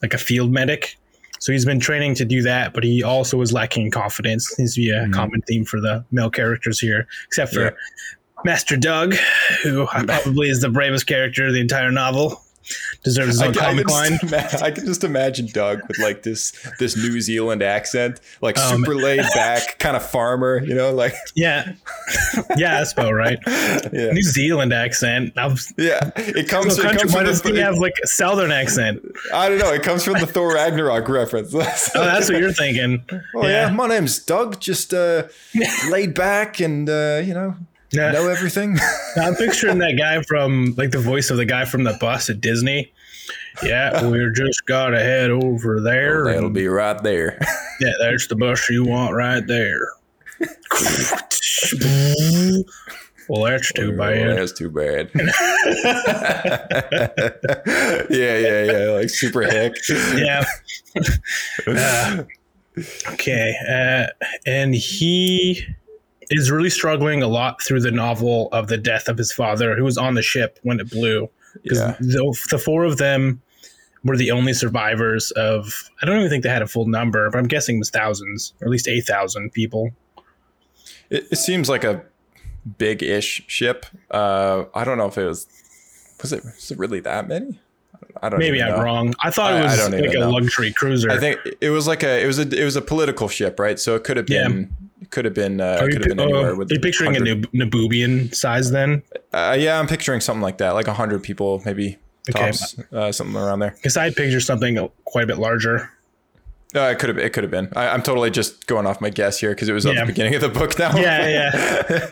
[0.00, 0.96] like a field medic.
[1.42, 4.46] So he's been training to do that, but he also is lacking confidence.
[4.46, 7.70] Seems to be a common theme for the male characters here, except for Yeah.
[8.44, 9.14] Master Doug,
[9.64, 10.06] who mm.
[10.06, 12.40] probably is the bravest character of the entire novel.
[13.04, 14.18] Deserves his I, own I, comic can line.
[14.22, 18.80] ima- I can just imagine Doug with like this this New Zealand accent, like Um,
[18.80, 21.72] super laid back, kind of farmer, you know, like Yeah,
[22.56, 23.38] yeah, that's about right.
[23.46, 25.32] yeah, New Zealand accent.
[25.36, 26.10] I was, yeah.
[26.16, 29.02] It comes, it country, comes why from does he the, have like a southern accent?
[29.32, 29.72] I don't know.
[29.72, 31.52] It comes from the Thor Ragnarok reference.
[31.94, 33.04] Oh, that's what you're thinking.
[33.34, 33.70] Oh yeah.
[33.70, 34.60] my name's Doug.
[34.60, 35.24] Just uh,
[35.90, 37.71] laid back and uh, you know Yeah.
[37.94, 38.78] Know everything.
[39.16, 42.40] I'm picturing that guy from like the voice of the guy from the bus at
[42.40, 42.92] Disney.
[43.62, 46.24] Yeah, we're just gotta head over there.
[46.24, 47.38] That'll and- be right there.
[47.80, 49.78] yeah, there's the bus you want right there.
[53.28, 54.36] well, that's too Oh, bad.
[54.36, 55.10] that's too bad.
[58.10, 58.90] yeah, yeah, yeah.
[58.90, 59.74] Like super hick.
[60.16, 60.44] Yeah.
[61.66, 62.24] Uh,
[63.12, 64.06] okay, uh,
[64.46, 65.64] and he
[66.30, 69.84] is really struggling a lot through the novel of the death of his father, who
[69.84, 71.28] was on the ship when it blew.
[71.62, 71.96] Because Yeah.
[72.00, 73.42] the, the four of them
[74.04, 75.72] were the only survivors of.
[76.02, 78.54] I don't even think they had a full number, but I'm guessing it was thousands,
[78.60, 79.90] or at least eight thousand people.
[81.10, 82.02] It, it seems like a
[82.78, 83.86] big-ish ship.
[84.10, 85.46] Uh, I don't know if it was.
[86.22, 86.44] Was it?
[86.44, 87.60] Was it really that many?
[88.22, 88.38] I don't.
[88.38, 88.82] Maybe I'm know.
[88.82, 89.14] wrong.
[89.20, 90.30] I thought it was don't like a know.
[90.30, 91.10] luxury cruiser.
[91.10, 92.22] I think it was like a.
[92.22, 92.42] It was a.
[92.48, 93.78] It was a political ship, right?
[93.78, 94.48] So it could have Yeah.
[95.12, 95.60] Could have been.
[95.60, 96.52] Uh, could have been anywhere.
[96.52, 99.02] uh, with are you picturing a 100 Nab- Nabubian size then?
[99.32, 101.98] Uh, yeah, I'm picturing something like that, like hundred people, maybe
[102.34, 102.52] Okay.
[102.92, 103.72] uh, something around there.
[103.72, 105.90] Because I picture something quite a bit larger.
[106.74, 107.18] Uh, it could have.
[107.18, 107.68] It could have been.
[107.76, 110.34] I, I'm totally just going off my guess here because it was at the beginning
[110.34, 110.96] of the book now.
[110.96, 111.50] Yeah, yeah.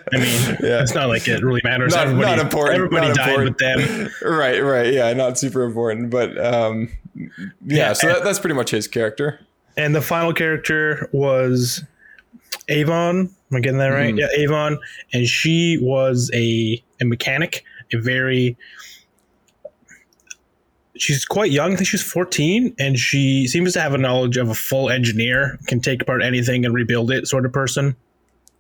[0.13, 0.83] I mean, Yeah.
[0.83, 1.95] it's not like it really matters.
[1.95, 3.57] Not- everybody, not important, Everybody not died important.
[3.89, 4.31] with them.
[4.31, 4.93] right, right.
[4.93, 7.27] Yeah, not super important, but um, yeah.
[7.65, 7.93] Yeah.
[7.95, 9.41] So that, that's pretty much his character.
[9.79, 11.83] And the final character was
[12.69, 13.19] Avon.
[13.51, 14.15] Am I getting that right?
[14.15, 14.19] Mhm.
[14.21, 14.79] Yeah, Avon.
[15.13, 18.57] And she was a, a mechanic, a very
[20.97, 21.73] she's quite young.
[21.73, 25.59] I think she's 14, and she seems to have a knowledge of a full engineer,
[25.67, 27.97] can take apart anything and rebuild it, sort of person.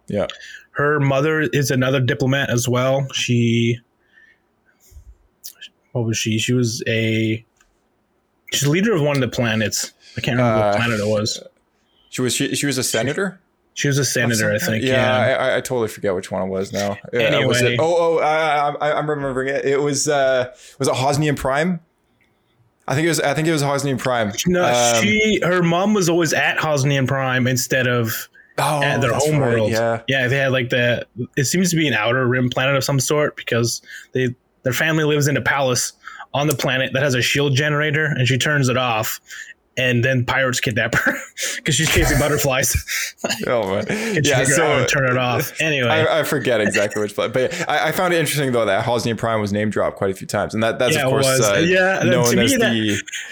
[0.06, 0.26] Yeah.
[0.72, 3.06] Her mother is another diplomat as well.
[3.12, 3.78] She,
[5.92, 6.38] what was she?
[6.38, 7.44] She was a,
[8.52, 9.92] she's leader of one of the planets.
[10.16, 11.42] I can't remember Uh, what planet it was.
[12.08, 13.40] She was she, she was a senator.
[13.74, 14.84] She was a senator, I think.
[14.84, 15.36] Yeah, Yeah.
[15.36, 16.92] I, I, totally forget which one it was now.
[16.92, 17.74] Uh, was Anyway.
[17.74, 19.64] it, oh, oh, I, I, I'm remembering it.
[19.64, 21.80] It was uh, was it Hosnian Prime?
[22.88, 23.20] I think it was.
[23.20, 24.32] I think it was Hosnian Prime.
[24.46, 28.28] No, Um, she, her mom was always at Hosnian Prime instead of
[28.58, 29.70] oh, at their home right, world.
[29.70, 31.06] Yeah, yeah, they had like the.
[31.36, 33.80] It seems to be an outer rim planet of some sort because
[34.12, 35.92] they their family lives in a palace
[36.34, 39.20] on the planet that has a shield generator, and she turns it off,
[39.80, 41.14] and then pirates kidnap her
[41.56, 42.76] because she's chasing butterflies.
[43.46, 43.86] oh man,
[44.22, 44.44] yeah.
[44.44, 45.52] figure out how So turn it off.
[45.60, 48.84] Anyway, I, I forget exactly which, play, but I, I found it interesting though that
[48.84, 51.26] Hosnian Prime was name dropped quite a few times, and that that's Yeah, of course
[51.26, 52.70] uh, Yeah, known to me as that-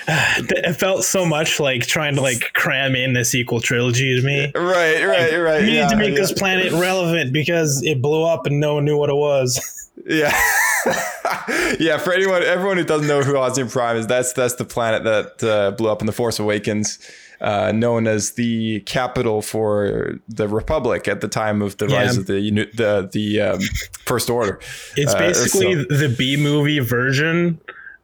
[0.06, 4.26] the it felt so much like trying to like cram in the sequel trilogy to
[4.26, 4.50] me.
[4.54, 5.62] right, right, right.
[5.62, 6.20] We yeah, need to make yeah.
[6.20, 9.77] this planet relevant because it blew up and no one knew what it was.
[10.06, 10.32] Yeah.
[11.80, 15.04] yeah, for anyone everyone who doesn't know who Hosnian Prime is, that's that's the planet
[15.04, 16.98] that uh, blew up in The Force Awakens,
[17.40, 21.98] uh, known as the capital for the Republic at the time of the Yeah.
[21.98, 23.60] rise of the the the um,
[24.06, 24.60] First Order.
[24.96, 27.60] It's Uh, basically so- the B movie version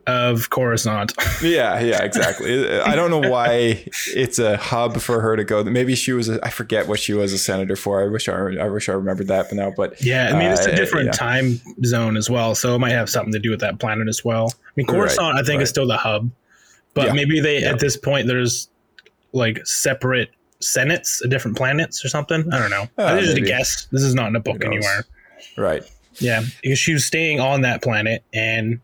[0.06, 1.12] of Coruscant.
[1.42, 2.80] yeah, yeah, exactly.
[2.80, 5.64] I don't know why it's a hub for her to go.
[5.64, 6.28] Maybe she was.
[6.28, 8.02] A, I forget what she was a senator for.
[8.02, 9.72] I wish I, I wish I remembered that, but now.
[9.76, 11.12] But Yeah, I mean it's uh, a different yeah.
[11.12, 14.24] time zone as well, so it might have something to do with that planet as
[14.24, 14.52] well.
[14.54, 15.62] I mean, Right, Coruscant, I think, right.
[15.62, 16.30] is still the hub,
[16.94, 17.70] but Yeah, maybe they yeah.
[17.70, 18.68] at this point there's
[19.32, 22.44] like separate senates, different planets or something.
[22.52, 22.86] I don't know.
[22.98, 23.86] Uh, this is just a guess.
[23.92, 25.04] This is not in a book anywhere.
[25.56, 25.82] Right.
[26.20, 28.80] Yeah, because she was staying on that planet, and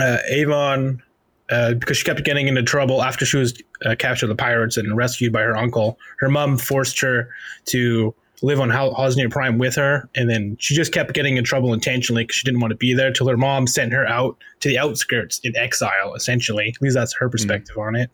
[0.00, 1.02] uh, Avon,
[1.50, 4.76] uh, because she kept getting into trouble after she was uh, captured by the pirates
[4.76, 5.98] and rescued by her uncle.
[6.18, 7.28] Her mom forced her
[7.66, 11.72] to live on Hosnian Prime with her, and then she just kept getting in trouble
[11.72, 13.12] intentionally because she didn't want to be there.
[13.12, 16.72] Till her mom sent her out to the outskirts in exile, essentially.
[16.74, 18.10] At least that's her perspective on it,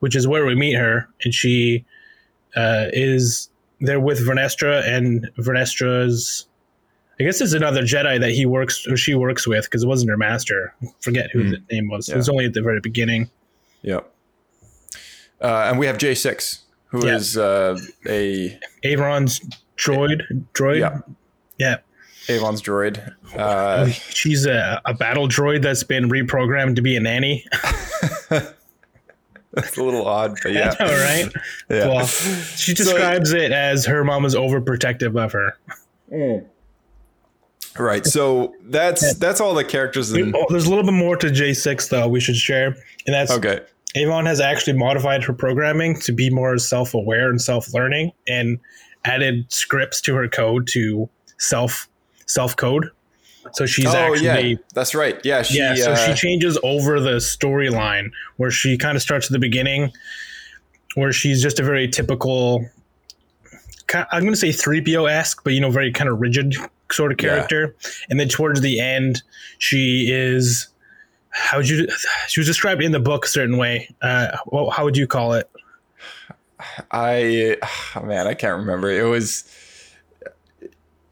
[0.00, 1.84] which is where we meet her, and she
[2.56, 3.48] uh, is
[3.80, 6.47] there with Vernestra, and Vernestra's
[7.20, 10.10] I guess it's another Jedi that he works or she works with because it wasn't
[10.10, 10.74] her master.
[11.00, 12.08] Forget who the name was.
[12.08, 12.28] It was.
[12.28, 13.28] Only at the very beginning.
[13.82, 14.08] Yep.
[15.40, 17.42] Uh, and we have J6, who is Yeah.
[17.42, 17.78] uh,
[18.08, 19.40] a Avon's
[19.76, 20.22] droid.
[20.54, 20.78] Droid.
[20.80, 21.00] Yeah.
[21.58, 21.76] Yeah.
[22.28, 23.12] Avon's droid.
[23.36, 27.44] Uh, She's a, a battle droid that's been reprogrammed to be a nanny.
[28.30, 30.74] it's a little odd, but yeah.
[30.78, 31.28] All right.
[31.70, 31.88] yeah.
[31.88, 35.56] Well, she describes it as her mom is overprotective of her.
[37.78, 38.04] Right.
[38.06, 40.34] So that's that's all the characters in.
[40.34, 42.68] Oh, there's a little bit more to J6 though we should share,
[43.06, 43.60] and that's Okay.
[43.94, 48.58] Avon has actually modified her programming to be more self aware and self learning and
[49.04, 51.88] added scripts to her code to self
[52.26, 52.90] self code.
[53.54, 55.18] So she's Oh actually yeah, that's right.
[55.24, 55.58] Yeah, she.
[55.58, 59.38] yeah, so uh, she changes over the storyline where she kind of starts at the
[59.38, 59.90] beginning
[60.94, 62.68] where she's just a very typical
[63.94, 66.54] I'm going to say 3PO esque, but you know, very kind of rigid
[66.92, 67.30] sort of Yeah.
[67.34, 67.74] character.
[68.10, 69.22] And then towards the end,
[69.58, 70.68] she is
[71.30, 71.86] how would you
[72.28, 73.88] she was described in the book a certain way.
[74.02, 75.48] Uh, well, how would you call it?
[76.90, 77.56] I
[77.96, 78.90] oh, man, I can't remember.
[78.90, 79.44] It was.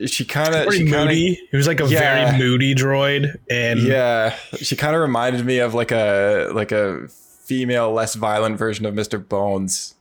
[0.05, 0.65] She kind of.
[0.65, 1.07] Very She kind of.
[1.09, 1.41] moody.
[1.53, 2.27] It was like a Yeah.
[2.33, 7.09] very moody droid, and Yeah, she kind of reminded me of like a like a
[7.09, 9.27] female, less violent version of Mr.
[9.27, 9.95] Bones,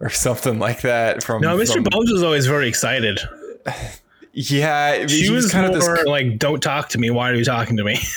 [0.00, 1.22] or something like that.
[1.22, 1.82] From no, Mr.
[1.84, 3.20] Bones was always very excited.
[4.36, 7.10] Yeah, She he was kind more of this like, "Don't talk to me.
[7.10, 7.98] Why are you talking to me?"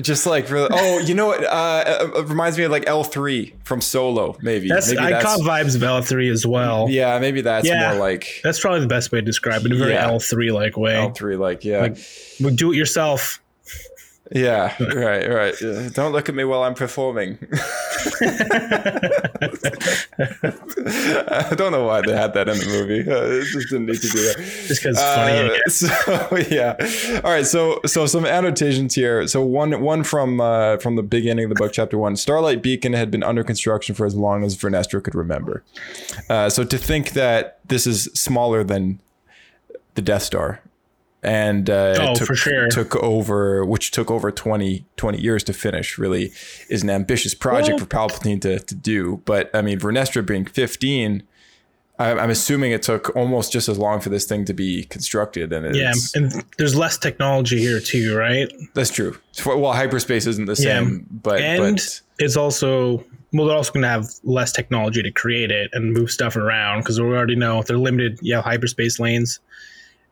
[0.00, 1.42] Just like really, oh, you know what?
[1.42, 4.68] Uh, it reminds me of like L three from Solo, maybe.
[4.68, 6.86] That's maybe I caught vibes of L three as well.
[6.90, 7.92] Yeah, maybe that's Yeah.
[7.92, 9.66] more like That's probably the best way to describe it.
[9.66, 10.96] In a very L three like way.
[10.96, 11.36] L three.
[11.36, 13.40] Like yeah, Like- do it yourself.
[14.32, 15.54] Yeah, right, right.
[15.94, 17.38] Don't look at me while I'm performing.
[21.28, 23.08] I don't know why they had that in the movie.
[23.08, 24.36] Uh, it just didn't need to do that.
[24.66, 25.38] Just because it's funny.
[25.38, 25.74] Uh, guess.
[25.76, 27.20] so yeah.
[27.24, 27.46] All right.
[27.46, 29.26] So so some annotations here.
[29.28, 32.16] So one one from uh, from the beginning of the book, chapter one.
[32.16, 35.62] Starlight Beacon had been under construction for as long as Vernestra could remember.
[36.28, 38.98] Uh, so to think that this is smaller than
[39.94, 40.60] the Death Star.
[41.26, 42.68] And uh, Oh, took, for sure.
[42.68, 45.98] took over, which took over 20, 20 years to finish.
[45.98, 46.32] Really,
[46.70, 49.22] is an ambitious project Well- for Palpatine to, to do.
[49.24, 51.24] But I mean, Vernestra being fifteen,
[51.98, 55.52] I, I'm assuming it took almost just as long for this thing to be constructed,
[55.52, 58.48] and it's, Yeah, and there's less technology here too, right?
[58.74, 59.18] that's true.
[59.44, 60.78] Well, hyperspace isn't the Yeah.
[60.84, 65.10] same, but and but it's also well, they're also going to have less technology to
[65.10, 68.20] create it and move stuff around because we already know they're limited.
[68.22, 69.40] Yeah, hyperspace lanes,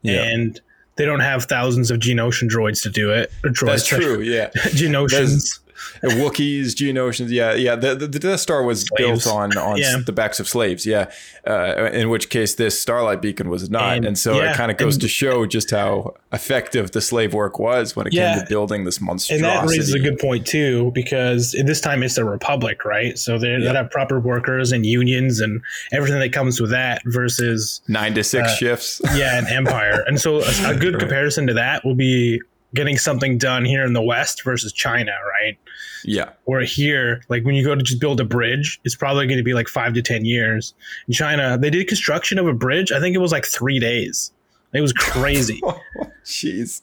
[0.02, 0.24] Yeah.
[0.24, 0.60] and
[0.96, 3.32] they don't have thousands of Geonosian droids to do it.
[3.42, 4.20] Or droids, that's true.
[4.20, 4.50] Yeah.
[4.54, 5.60] Geonosians.
[6.02, 7.76] Wookiees, Geonosians, yeah, yeah.
[7.76, 9.24] The, the, the Death Star was Slaves.
[9.24, 9.98] built on on Yeah.
[10.04, 11.10] the backs of slaves, yeah.
[11.46, 14.76] Uh, in which case, this Starlight Beacon was not, and, And- so it kind of
[14.76, 18.34] goes and- to show just how effective the slave work was when it Yeah.
[18.34, 19.34] came to building this monster.
[19.34, 23.18] And that raises a good point too, because this time it's a republic, right?
[23.18, 23.58] So they Yeah.
[23.58, 25.60] they have proper workers and unions and
[25.92, 29.00] everything that comes with that versus Nine to six uh, shifts.
[29.14, 30.02] yeah, an empire.
[30.06, 32.40] And so a, a good comparison to that will be
[32.74, 35.58] getting something done here in the West versus China, right?
[36.04, 39.38] yeah, Where here, like when you go to just build a bridge, it's probably going
[39.38, 40.74] to be like five to 10 years.
[41.08, 42.92] In China, they did construction of a bridge.
[42.92, 44.30] I think it was like three days.
[44.74, 45.60] It was crazy.
[46.24, 46.82] jeez,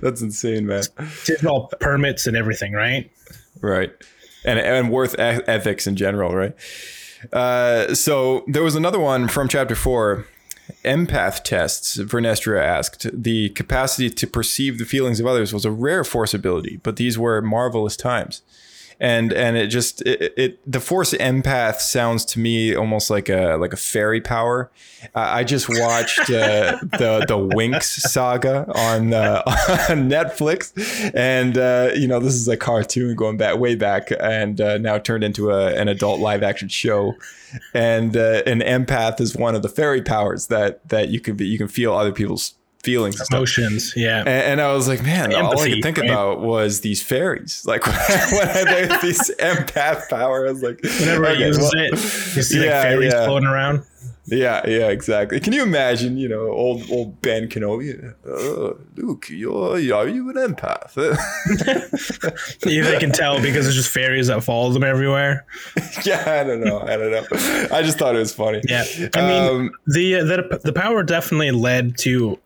[0.00, 0.84] that's insane, man.
[1.24, 3.10] Did all permits and everything, right?
[3.60, 3.90] Right.
[4.44, 6.54] And and worth ethics in general, right?
[7.32, 10.26] Uh, so there was another one from chapter four.
[10.84, 13.06] Empath tests, Vernestra asked.
[13.12, 17.18] The capacity to perceive the feelings of others was a rare force ability, but these
[17.18, 18.42] were marvelous times.
[19.02, 23.56] And and it just it, it the force empath sounds to me almost like a
[23.56, 24.70] like a fairy power.
[25.16, 29.42] Uh, I just watched uh, the the Winx saga on uh,
[29.90, 30.72] on Netflix,
[31.14, 34.98] and uh, you know this is a cartoon going back way back, and uh, now
[34.98, 37.16] turned into a, an adult live action show.
[37.74, 41.44] And uh, an empath is one of the fairy powers that that you can be
[41.44, 43.16] you can feel other people's feelings.
[43.18, 43.36] and stuff.
[43.38, 43.92] Emotions.
[43.96, 44.20] Yeah.
[44.20, 46.10] And, and I was like, man, all I could think right?
[46.10, 47.62] about was these fairies.
[47.66, 47.94] Like when,
[48.32, 52.42] when there's these empath power, I was like, Whenever okay, he uses well- it, you
[52.42, 53.24] see Yeah, like fairies yeah.
[53.26, 53.84] floating around.
[54.26, 55.40] Yeah, yeah, exactly.
[55.40, 58.14] Can you imagine, you know, old old Ben Kenobi?
[58.24, 60.94] Uh, Luke, you're, are you an empath?
[62.64, 65.44] Yeah, they can tell because it's just fairies that follow them everywhere.
[66.04, 66.80] yeah, I don't know.
[66.80, 67.26] I don't know.
[67.76, 68.60] I just thought it was funny.
[68.68, 72.38] Yeah, I mean Um, the uh, the the power definitely led to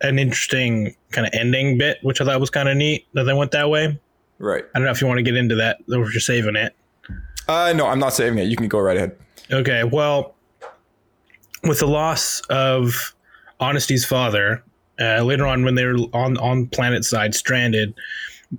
[0.00, 3.32] an interesting kind of ending bit, which I thought was kind of neat that they
[3.32, 3.98] went that way.
[4.38, 4.64] right.
[4.74, 6.74] I don't know if you want to get into that or if you're saving it.
[7.48, 8.44] Uh, no, I'm not saving it.
[8.44, 9.16] You can go right ahead.
[9.52, 10.34] Okay, well,
[11.62, 13.14] with the loss of
[13.60, 14.62] Honesty's father,
[15.00, 17.94] uh, later on when they were on on planet side stranded,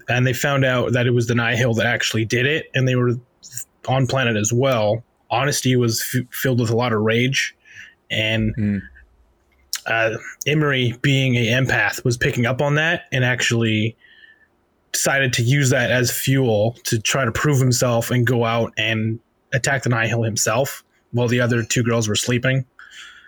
[0.10, 2.96] and they found out that it was the Nihil that actually did it, and they
[2.96, 3.14] were
[3.88, 5.04] on planet as well.
[5.32, 7.56] Honesty was f- filled with a lot of rage,
[8.12, 8.78] and Hmm.
[9.88, 13.96] Uh, Imri, being a empath, was picking up on that and actually
[14.92, 19.20] decided to use that as fuel to try to prove himself and go out and
[19.54, 22.66] attack the Nihil himself while the other two girls were sleeping.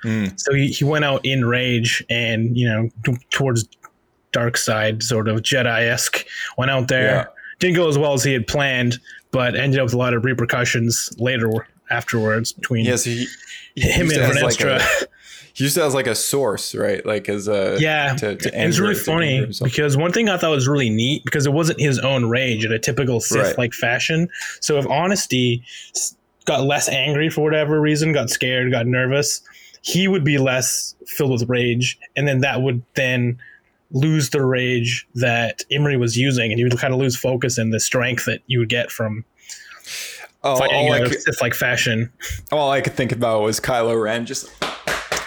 [0.03, 0.27] Hmm.
[0.37, 3.67] So he, he went out in rage and, you know, t- towards
[4.31, 6.25] dark side, sort of Jedi esque,
[6.57, 7.15] went out there.
[7.15, 7.25] Yeah.
[7.59, 8.99] Didn't go as well as he had planned,
[9.31, 13.27] but ended up with a lot of repercussions later afterwards between Yes, he,
[13.75, 15.07] he him and as like
[15.59, 17.05] used it as like a source, right?
[17.05, 20.51] Like as a yeah, To, to it was really funny because one thing I thought
[20.51, 24.29] was really neat because it wasn't his own rage in a typical Sith like fashion.
[24.61, 25.63] So if Honesty
[26.45, 29.41] got less angry for whatever reason, got scared, got nervous,
[29.81, 33.37] he would be less filled with rage, and then that would then
[33.91, 37.73] lose the rage that Imri was using, and you would kind of lose focus and
[37.73, 39.23] the strength that you would get from
[40.43, 42.11] Oh, fighting all, I could, Sith like fashion.
[42.51, 44.49] all I could think about was Kylo Ren just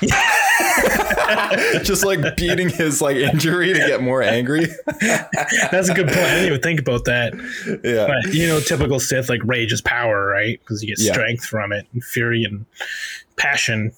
[1.82, 4.66] just like beating his like injury to get more angry.
[5.70, 6.18] That's a good point.
[6.18, 7.34] I didn't even think about that.
[7.84, 8.06] yeah.
[8.06, 10.58] But you know, typical Sith like rage is power, right?
[10.60, 11.12] Because you get Yeah.
[11.12, 12.66] strength from it, and fury and
[13.36, 13.92] passion.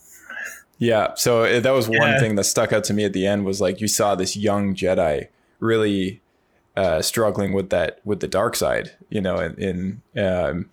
[0.78, 1.14] Yeah.
[1.14, 2.18] So uh, that was one Yeah.
[2.20, 4.74] thing that stuck out to me at the end was like you saw this young
[4.74, 5.28] Jedi
[5.60, 6.20] really
[6.76, 10.70] uh, struggling with that with the dark side, you know, in in, um,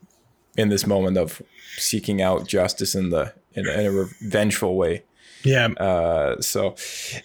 [0.58, 1.42] in this moment of
[1.78, 5.04] seeking out justice in the in, a- in a revengeful way.
[5.44, 6.76] Yeah, Uh, so,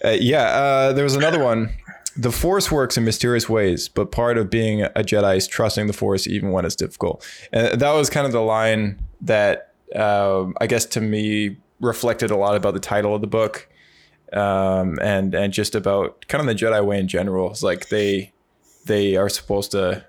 [0.03, 1.73] uh, yeah, uh, there was another one.
[2.17, 5.93] The Force works in mysterious ways, but part of being a Jedi is trusting the
[5.93, 7.27] Force even when it's difficult.
[7.51, 12.37] And that was kind of the line that um, I guess to me reflected a
[12.37, 13.67] lot about the title of the book,
[14.33, 17.51] um, and and just about kind of the Jedi way in general.
[17.51, 18.31] It's like they
[18.85, 20.05] they are supposed to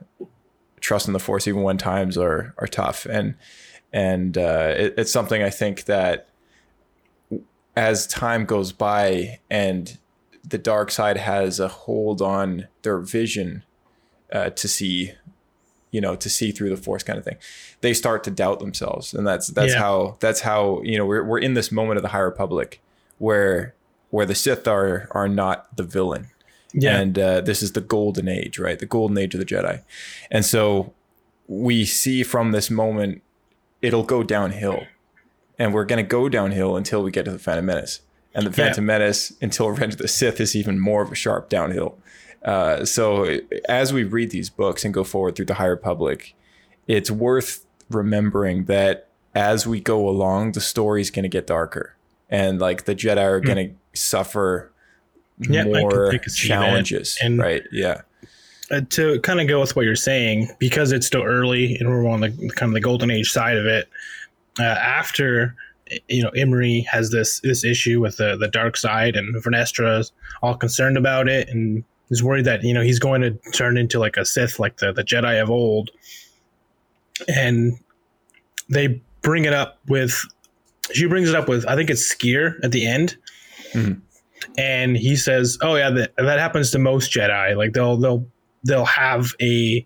[0.80, 3.34] trust in the Force even when times are are tough, and
[3.92, 6.25] and uh, it, it's something I think that
[7.76, 9.98] as time goes by and
[10.48, 13.62] the dark side has a hold on their vision
[14.32, 15.12] uh, to see
[15.92, 17.36] you know, to see through the force kind of thing.
[17.80, 19.14] They start to doubt themselves.
[19.14, 19.78] And that's that's Yeah.
[19.78, 22.82] how that's how, you know, we're we're in this moment of the High Republic
[23.18, 23.74] where
[24.10, 26.26] where the Sith are are not the villain.
[26.74, 26.98] Yeah.
[26.98, 28.78] And uh, this is the golden age, right?
[28.78, 29.82] The golden age of the Jedi.
[30.30, 30.92] And so
[31.46, 33.22] we see from this moment
[33.80, 34.84] it'll go downhill.
[35.58, 38.00] And we're going to go downhill until we get to the Phantom Menace.
[38.34, 38.66] And the Yeah.
[38.68, 41.96] Phantom Menace until Revenge of the Sith is even more of a sharp downhill.
[42.44, 43.38] Uh, so
[43.68, 46.34] as we read these books and go forward through the High Republic,
[46.86, 51.94] it's worth remembering that as we go along, the story's going to get darker,
[52.30, 54.70] and like the Jedi are going to suffer
[55.44, 55.52] Hmm.
[55.52, 56.54] Yeah, more I can see that.
[56.54, 57.62] challenges, And- right?
[57.70, 58.00] Yeah,
[58.70, 62.06] uh, to kind of go with what you're saying, because it's still early and we're
[62.08, 63.88] on the kind of the golden age side of it.
[64.58, 65.54] Uh, after
[66.08, 70.12] you know, Imri has this this issue with the the dark side, and Vernestra is
[70.42, 73.98] all concerned about it, and is worried that you know he's going to turn into
[73.98, 75.90] like a Sith, like the the Jedi of old.
[77.28, 77.78] And
[78.68, 80.22] they bring it up with.
[80.92, 83.16] She brings it up with I think it's Sskeer at the end
[84.58, 87.56] and he says, "Oh yeah, that that happens to most Jedi.
[87.56, 88.26] Like they'll they'll
[88.64, 89.84] they'll have a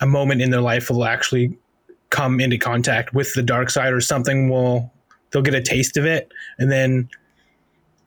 [0.00, 1.56] a moment in their life will actually
[2.10, 4.92] come into contact with the dark side or something will
[5.30, 7.08] they'll get a taste of it and then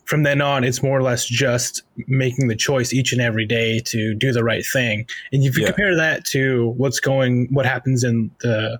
[0.05, 3.79] from then on it's more or less just making the choice each and every day
[3.79, 5.69] to do the right thing and if you Yeah.
[5.71, 8.79] compare that to what's going what happens in the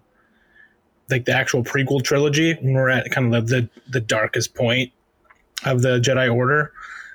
[1.09, 4.91] like the actual prequel trilogy when we're at kind of the the darkest point
[5.65, 6.72] of the Jedi Order,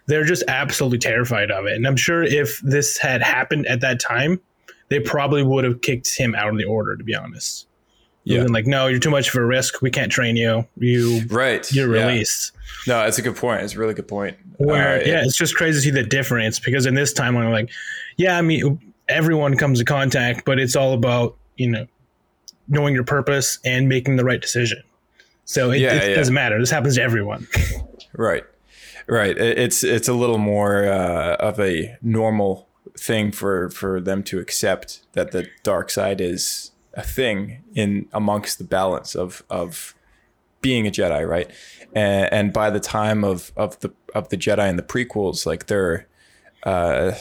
[0.07, 1.73] they're just absolutely terrified of it.
[1.77, 4.39] And I'm sure if this had happened at that time,
[4.91, 6.95] they probably would have kicked him out of the Order.
[6.97, 7.67] To be honest,
[8.25, 8.43] Yeah.
[8.43, 9.83] Been like, no, you're too much of a risk.
[9.83, 10.67] We can't train you.
[10.79, 11.71] You right.
[11.73, 12.07] you're yeah.
[12.07, 12.53] released.
[12.87, 13.63] No, that's a good point.
[13.63, 14.37] It's a really good point.
[14.57, 17.71] Where Uh, yeah, it's just crazy to see the difference because in this timeline, like,
[18.17, 21.87] yeah, I mean, everyone comes to contact, but it's all about you know
[22.69, 24.83] knowing your purpose and making the right decision.
[25.45, 26.17] So it, Yeah, it yeah.
[26.17, 26.59] doesn't matter.
[26.59, 27.47] This happens to everyone.
[28.15, 28.45] Right,
[29.07, 29.37] right.
[29.37, 32.69] It- It's it's a little more uh, of a normal
[32.99, 38.59] thing for for them to accept that the dark side is a thing in amongst
[38.59, 39.95] the balance of of
[40.61, 41.51] being a Jedi, right?
[41.95, 45.67] And, and by the time of of the of the Jedi and the prequels, like
[45.67, 46.07] they're
[46.65, 47.13] uh,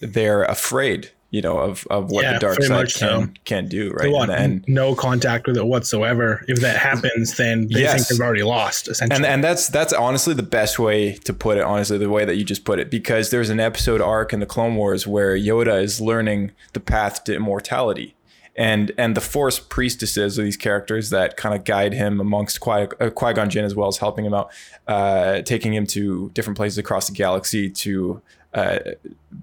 [0.00, 3.20] they're afraid, you know, of of what Yeah, the dark side much so.
[3.20, 4.12] can can do, They right?
[4.12, 6.44] want And, and no contact with it whatsoever.
[6.48, 7.94] If that happens, then they Yes.
[7.94, 8.88] think they've already lost.
[8.88, 12.24] Essentially, and and that's that's honestly the best way to put it honestly the way
[12.24, 15.36] that you just put it because there's an episode arc in the clone wars where
[15.36, 18.14] yoda is learning the path to immortality
[18.56, 22.88] and and the force priestesses are these characters that kind of guide him amongst Qui-
[23.00, 24.50] uh, qui-gon jinn as well as helping him out
[24.86, 28.20] uh, taking him to different places across the galaxy to
[28.54, 28.78] uh,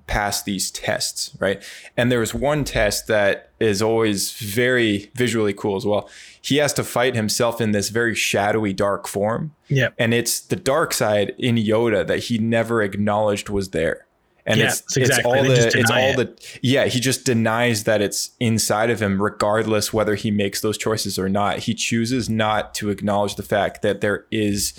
[0.07, 1.61] pass these tests, right?
[1.95, 6.09] And there's one test that is always very visually cool as well.
[6.41, 9.53] He has to fight himself in this very shadowy, dark form.
[9.67, 14.07] yeah, And it's the dark side in Yoda that he never acknowledged was there.
[14.45, 15.17] And Yeah, it's, it's exactly.
[15.17, 19.01] it's all They the it's all the yeah, he just denies that it's inside of
[19.01, 21.59] him regardless whether he makes those choices or not.
[21.59, 24.73] He chooses not to acknowledge the fact that there is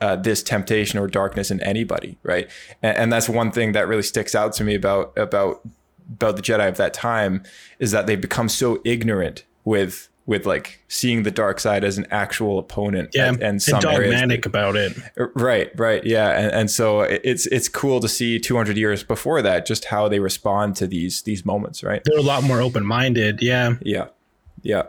[0.00, 2.48] uh, this temptation or darkness in anybody, right?
[2.82, 5.62] And, and that's one thing that really sticks out to me about about
[6.12, 7.42] about the Jedi of that time
[7.78, 12.06] is that they become so ignorant with with like seeing the dark side as an
[12.10, 14.96] actual opponent yeah, and, and and some areas dogmatic about it.
[15.16, 19.66] Right, right, yeah, and, and so it's it's cool to see 200 years before that
[19.66, 22.02] just how they respond to these these moments, right?
[22.04, 23.42] They're a lot more open minded.
[23.42, 24.08] Yeah, Yeah,
[24.62, 24.84] yeah.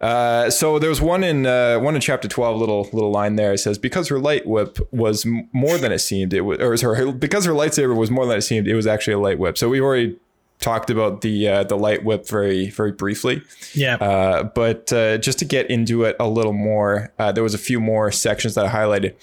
[0.00, 3.54] Uh, so there was one in uh, one in chapter 12, little little line there.
[3.54, 7.10] It says because her light whip was more than it seemed, it was or sorry,
[7.12, 9.56] because her lightsaber was more than it seemed, it was actually a light whip.
[9.56, 10.18] So we already
[10.60, 13.42] talked about the uh, the light whip very very briefly.
[13.74, 17.54] yeah, Uh, but uh, just to get into it a little more, uh, there was
[17.54, 19.14] a few more sections that I highlighted.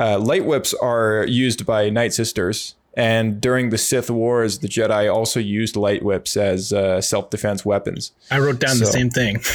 [0.00, 5.12] Uh, light whips are used by Night Sisters, and during the Sith Wars, the Jedi
[5.12, 8.12] also used light whips as uh, self defense weapons.
[8.30, 9.40] I wrote down the same thing.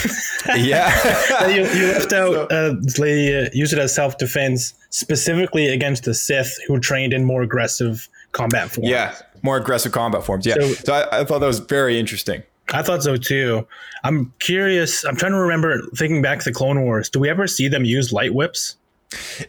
[0.56, 6.04] Yeah, you, you left out uh, they uh, use it as self defense specifically against
[6.04, 8.90] the Sith who trained in more aggressive combat forms.
[8.90, 9.14] yeah,
[9.44, 10.44] more aggressive combat forms.
[10.46, 12.42] Yeah, So- so, I, I thought that was very interesting.
[12.72, 13.66] I thought so too.
[14.04, 15.04] I'm curious.
[15.04, 17.10] I'm trying to remember, thinking back to the Clone Wars.
[17.10, 18.76] Do we ever see them use light whips?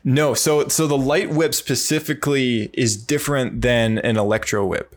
[0.04, 4.96] No, so so the light whip specifically is different than an electro whip.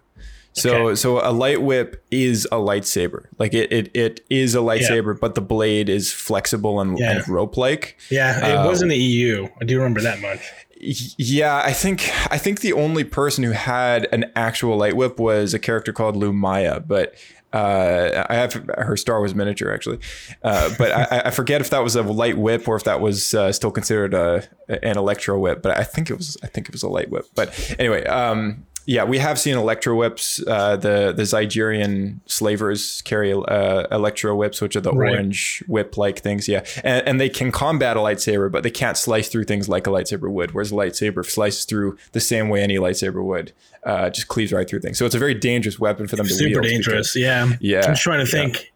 [0.52, 0.94] So Okay.
[0.96, 3.26] so a light whip is a lightsaber.
[3.38, 7.12] Like it it, it is a lightsaber, but the blade is flexible and, Yeah.
[7.18, 7.96] and rope like.
[8.10, 9.46] Yeah, it was uh, in the EU.
[9.60, 10.40] I do remember that much.
[10.80, 15.54] Yeah, I think I think the only person who had an actual light whip was
[15.54, 17.14] a character called Lumiya, but
[17.50, 20.00] Uh, I have her Star Wars miniature actually,
[20.42, 23.32] uh, but I, I, forget if that was a light whip or if that was
[23.32, 25.62] uh, still considered a an electro whip.
[25.62, 27.24] But I think it was I think it was a light whip.
[27.34, 30.42] But anyway, um, yeah, we have seen electro whips.
[30.46, 35.12] Uh, the the Zygerian slavers carry uh, electro whips, which are the right.
[35.12, 36.48] orange whip like things.
[36.48, 39.86] Yeah, and, and, they can combat a lightsaber, but they can't slice through things like
[39.86, 40.52] a lightsaber would.
[40.52, 43.52] Whereas a lightsaber slices through the same way any lightsaber would,
[43.84, 44.96] uh, just cleaves right through things.
[44.96, 46.64] So it's a very dangerous weapon for them to Super wield.
[46.64, 47.12] Super dangerous.
[47.12, 47.52] Because, yeah.
[47.60, 47.86] Yeah.
[47.86, 48.72] I'm trying to think.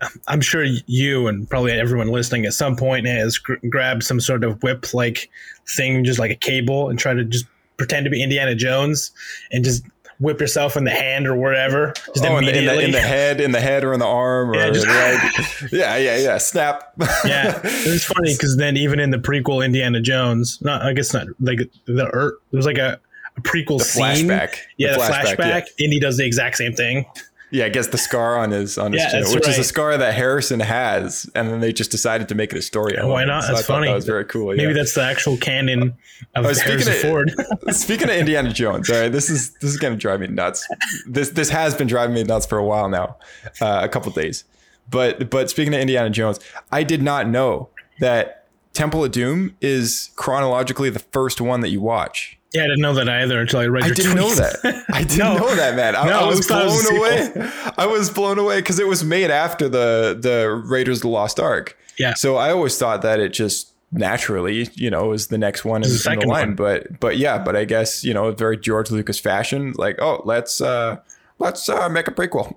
[0.00, 0.08] Yeah.
[0.28, 4.44] I'm sure you and probably everyone listening at some point has gr- grabbed some sort
[4.44, 5.28] of whip like
[5.74, 7.46] thing, just like a cable, and try to just
[7.76, 9.12] pretend to be Indiana Jones
[9.52, 9.82] and just
[10.18, 11.92] whip yourself in the hand or wherever.
[11.92, 14.06] Just oh, in the, in, the, in the, head, in the head, or in the
[14.06, 15.72] arm, or yeah, just, right.
[15.72, 16.38] yeah, yeah, yeah.
[16.38, 16.92] Snap.
[17.24, 21.26] yeah, it's funny because then even in the prequel Indiana Jones, not I guess not
[21.40, 23.00] like the Earth, was like a,
[23.36, 24.26] a prequel the scene.
[24.26, 24.56] Flashback.
[24.76, 25.36] Yeah, the, the flashback.
[25.36, 25.84] flashback yeah.
[25.84, 27.06] Indy does the exact same thing.
[27.50, 29.52] Yeah, gets the scar on his on his yeah, chin, which right.
[29.52, 32.62] is a scar that Harrison has, and then they just decided to make it a
[32.62, 32.94] story.
[32.94, 33.44] Yeah, why not?
[33.44, 33.86] So that's funny.
[33.86, 34.54] That was very cool.
[34.54, 35.94] Maybe that's the actual canon
[36.34, 37.32] of oh, Harrison of, Ford.
[37.70, 40.66] speaking of Indiana Jones, all right, this is this is gonna drive me nuts.
[41.06, 43.16] This this has been driving me nuts for a while now,
[43.60, 44.42] uh, a couple days.
[44.90, 46.40] But but speaking of Indiana Jones,
[46.72, 47.68] I did not know
[48.00, 52.35] that Temple of Doom is chronologically the first one that you watch.
[52.52, 53.84] Yeah, I didn't know that either until I read.
[53.84, 54.16] I didn't tweets.
[54.16, 54.84] know that.
[54.92, 55.36] I didn't no.
[55.36, 55.96] know that, man.
[55.96, 57.50] I, no, I was blown was away.
[57.76, 61.40] I was blown away because it was made after the the Raiders of the Lost
[61.40, 61.76] Ark.
[61.98, 62.14] Yeah.
[62.14, 65.88] So I always thought that it just naturally, you know, was the next one in,
[65.88, 66.48] the, in the line.
[66.48, 66.54] One.
[66.54, 70.60] But but yeah, but I guess you know, very George Lucas fashion, like oh, let's
[70.60, 70.98] uh
[71.38, 72.54] let's uh, make a prequel,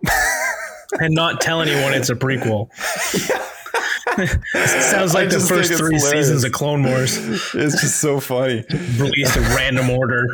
[0.99, 2.69] and not tell anyone it's a prequel.
[3.29, 3.45] yeah.
[4.53, 6.09] sounds like the first three hilarious.
[6.09, 7.17] seasons of Clone Wars.
[7.53, 8.65] It's just so funny.
[8.97, 10.27] Released in random order.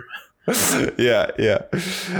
[0.97, 1.59] yeah, yeah.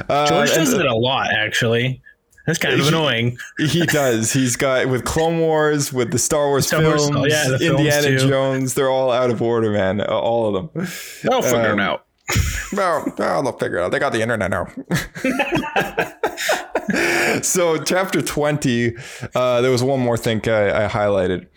[0.10, 2.02] Uh, George does and, it a lot, actually.
[2.46, 3.38] That's kind of he, annoying.
[3.58, 4.32] He does.
[4.32, 8.18] He's got with Clone Wars, with the Star Wars Star films, Wars, yeah, the Indiana
[8.18, 8.76] Jones.
[8.76, 10.02] They're all out of order, man.
[10.02, 10.86] All of them.
[11.24, 12.05] They'll figure um, them out.
[12.74, 13.92] No, no, they'll figure it out.
[13.92, 14.66] They got the internet now.
[17.42, 18.96] so chapter 20
[19.34, 21.48] uh, there was one more thing I, I, highlighted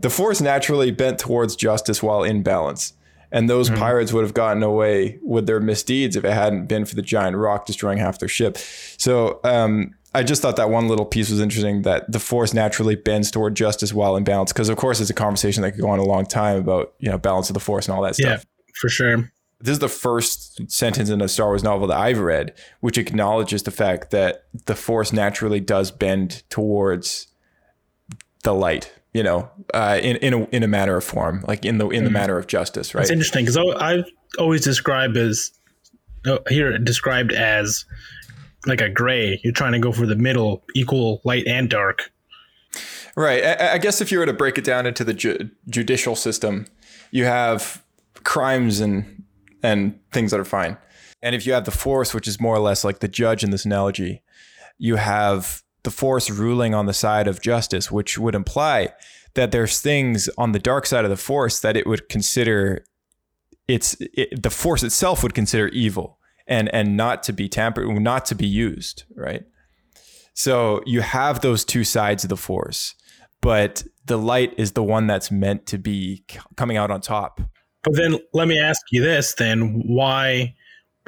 [0.00, 2.94] the force naturally bent towards justice while in balance
[3.30, 3.78] and those mm-hmm.
[3.78, 7.36] pirates would have gotten away with their misdeeds if it hadn't been for the giant
[7.36, 11.40] rock destroying half their ship so um, I just thought that one little piece was
[11.40, 15.10] interesting that the force naturally bends toward justice while in balance because of course it's
[15.10, 17.60] a conversation that could go on a long time about you know balance of the
[17.60, 19.30] force and all that stuff yeah for sure
[19.60, 23.64] this is the first sentence in a Star Wars novel that I've read, which acknowledges
[23.64, 27.26] the fact that the Force naturally does bend towards
[28.44, 28.92] the light.
[29.14, 32.04] You know, uh, in in a in a matter of form, like in the in
[32.04, 32.14] the mm.
[32.14, 33.02] matter of justice, right?
[33.02, 34.04] It's interesting because I've
[34.38, 35.50] always described as
[36.26, 37.84] oh, here described as
[38.66, 39.40] like a gray.
[39.42, 42.12] You're trying to go for the middle, equal light and dark.
[43.16, 43.42] Right.
[43.42, 46.66] I, I guess if you were to break it down into the ju- judicial system,
[47.10, 47.82] you have
[48.22, 49.17] crimes and
[49.62, 50.76] and things that are fine.
[51.22, 53.50] And if you have the force, which is more or less like the judge in
[53.50, 54.22] this analogy,
[54.78, 58.92] you have the force ruling on the side of justice, which would imply
[59.34, 62.84] that there's things on the dark side of the force that it would consider
[63.66, 68.24] it's it, the force itself would consider evil and and not to be tampered not
[68.24, 69.44] to be used right
[70.34, 72.94] so you have those two sides of the force
[73.40, 76.24] but the light is the one that's meant to be
[76.56, 77.40] coming out on top
[77.88, 79.82] but then let me ask you this then.
[79.86, 80.54] Why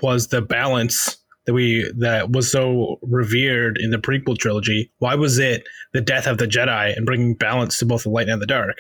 [0.03, 5.39] was the balance that we that was so revered in the prequel trilogy why was
[5.39, 8.47] it the death of the jedi and bringing balance to both the light and the
[8.47, 8.77] dark?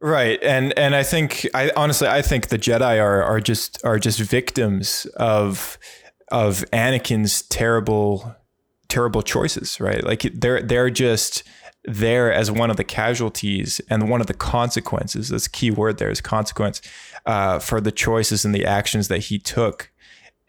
[0.00, 0.42] Right.
[0.42, 4.18] And and i think i honestly i think the jedi are are just are just
[4.18, 5.78] victims of
[6.30, 8.34] of anakin's terrible
[8.88, 10.02] terrible choices right?
[10.04, 11.42] Like they're they're just
[11.84, 15.30] there as one of the casualties and one of the consequences.
[15.30, 16.82] This key word there is consequence
[17.26, 19.90] uh, for the choices and the actions that he took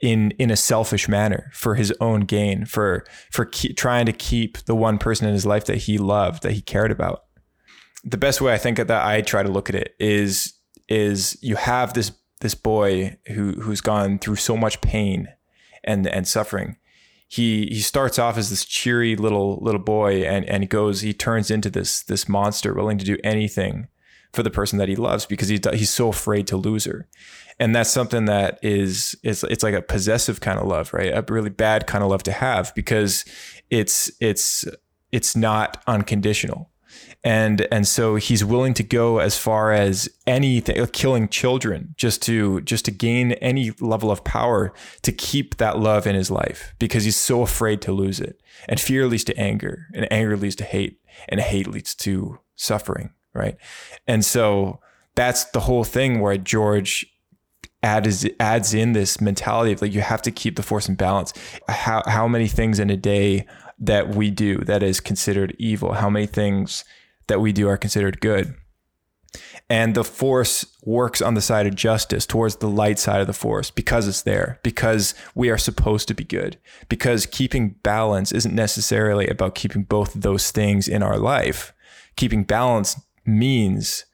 [0.02, 4.58] in in a selfish manner for his own gain, for for ke- trying to keep
[4.66, 7.26] the one person in his life that he loved, that he cared about.
[8.04, 10.54] The best way I think that I try to look at it is
[10.88, 12.12] is you have this
[12.42, 15.28] this boy who who's gone through so much pain
[15.84, 16.78] and and suffering
[17.32, 21.14] he he starts off as this cheery little little boy and and he goes he
[21.14, 23.88] turns into this this monster willing to do anything
[24.34, 27.08] for the person that he loves because he's he's so afraid to lose her.
[27.60, 31.12] And that's something that is is it's like a possessive kind of love right?
[31.14, 33.26] A really bad kind of love to have because
[33.70, 34.66] it's it's
[35.12, 36.70] it's not unconditional.
[37.24, 42.22] And and so he's willing to go as far as anything uh, killing children just
[42.24, 44.74] to just to gain any level of power
[45.04, 48.42] to keep that love in his life because he's so afraid to lose it.
[48.68, 53.12] And fear leads to anger and anger leads to hate and hate leads to suffering
[53.34, 53.58] right
[54.08, 54.80] and so
[55.16, 57.06] that's the whole thing where george
[57.84, 61.34] adds adds in this mentality of like you have to keep the force in balance
[61.68, 63.46] how how many things in a day
[63.80, 66.84] that we do that is considered evil how many things
[67.32, 68.54] that we do are considered good.
[69.70, 73.34] And the force works on the side of justice towards the light side of the
[73.34, 76.58] force because it's there, because we are supposed to be good,
[76.90, 81.74] because keeping balance isn't necessarily about keeping both of those things in our life.
[82.18, 84.06] Keeping balance means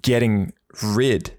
[0.00, 0.52] getting
[0.82, 1.38] rid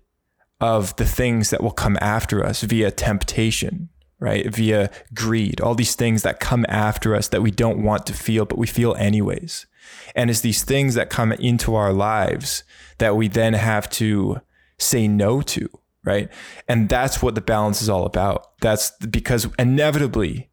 [0.60, 3.90] of the things that will come after us via temptation,
[4.20, 4.54] right?
[4.54, 8.46] Via greed, all these things that come after us that we don't want to feel,
[8.46, 9.68] but we feel anyways.
[10.16, 12.64] And it's these things that come into our lives
[12.98, 14.42] that we then have to
[14.80, 15.70] say no to,
[16.04, 16.30] right?
[16.68, 18.60] And that's what the balance is all about.
[18.62, 20.50] That's because inevitably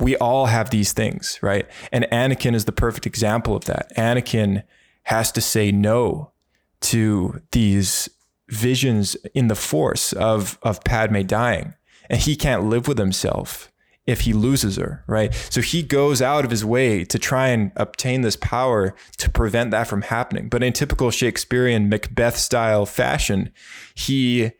[0.00, 1.68] we all have these things, right?
[1.92, 3.94] And Anakin is the perfect example of that.
[3.96, 4.62] Anakin
[5.04, 6.32] has to say no
[6.80, 8.08] to these
[8.48, 11.74] visions in the force of of Padme dying.
[12.10, 13.72] And he can't live with himself
[14.06, 15.32] if he loses her, right?
[15.50, 19.70] So he goes out of his way to try and obtain this power to prevent
[19.70, 20.48] that from happening.
[20.50, 23.50] But in typical Shakespearean Macbeth style fashion,
[23.94, 24.52] he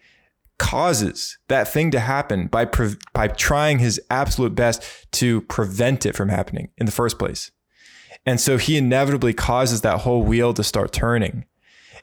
[0.59, 4.83] causes that thing to happen by pre- by trying his absolute best
[5.13, 7.51] to prevent it from happening in the first place.
[8.27, 11.45] And so he inevitably causes that whole wheel to start turning.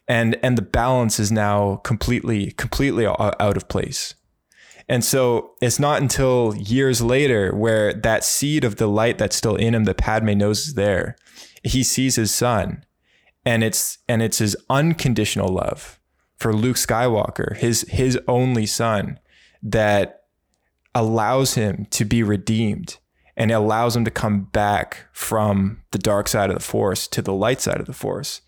[0.07, 4.15] And and the balance is now completely completely out of place.
[4.89, 9.55] And so it's not until years later where that seed of the light that's still
[9.55, 11.15] in him that Padme knows is there,
[11.63, 12.83] he sees his son.
[13.45, 15.99] And it's and it's his unconditional love
[16.37, 19.19] for Luke Skywalker, his his only son,
[19.63, 20.23] that
[20.93, 22.97] allows him to be redeemed
[23.41, 27.23] and it allows him to come back from the dark side of the force to
[27.23, 28.41] the light side of the force,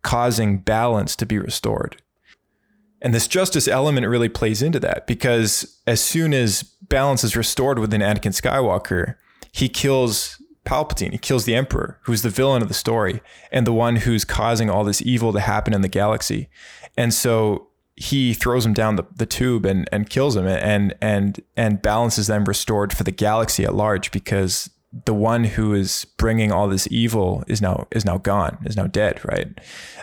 [0.00, 2.00] causing balance to be restored.
[3.02, 7.78] And this justice element really plays into that because as soon as balance is restored
[7.78, 9.16] within Anakin Skywalker,
[9.52, 11.12] he kills Palpatine.
[11.12, 13.20] He kills the Emperor, who's the villain of the story
[13.52, 16.48] and the one who's causing all this evil to happen in the galaxy.
[16.96, 17.67] And so
[18.00, 22.18] he throws him down the, the tube and, and kills him and and and balance
[22.18, 24.70] is then restored for the galaxy at large because
[25.04, 28.86] the one who is bringing all this evil is now is now gone, is now
[28.86, 29.46] dead, right?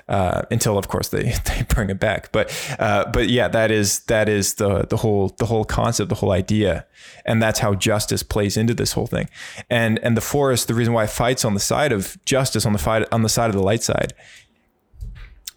[0.08, 2.32] Uh, until of course they, they bring it back.
[2.32, 6.16] But uh, but yeah, that is that is the the whole the whole concept, the
[6.16, 6.86] whole idea,
[7.26, 9.28] and that's how justice plays into this whole thing.
[9.70, 12.74] And and the forest, the reason why it fights on the side of justice on
[12.74, 14.14] the fight on the side of the light side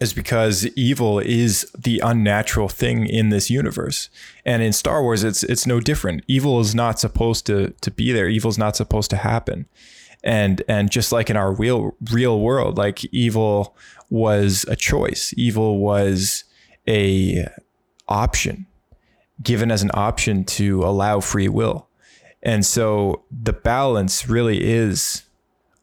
[0.00, 4.08] is because evil is the unnatural thing in this universe.
[4.44, 6.24] And in Star Wars, it's it's no different.
[6.28, 8.28] Evil is not supposed to to be there.
[8.28, 9.66] Evil is not supposed to happen.
[10.22, 13.76] And and just like in our real real world, like evil
[14.08, 15.34] was a choice.
[15.36, 16.44] Evil was
[16.86, 17.46] a
[18.08, 18.66] option
[19.42, 21.88] given as an option to allow free will.
[22.42, 25.24] And so the balance really is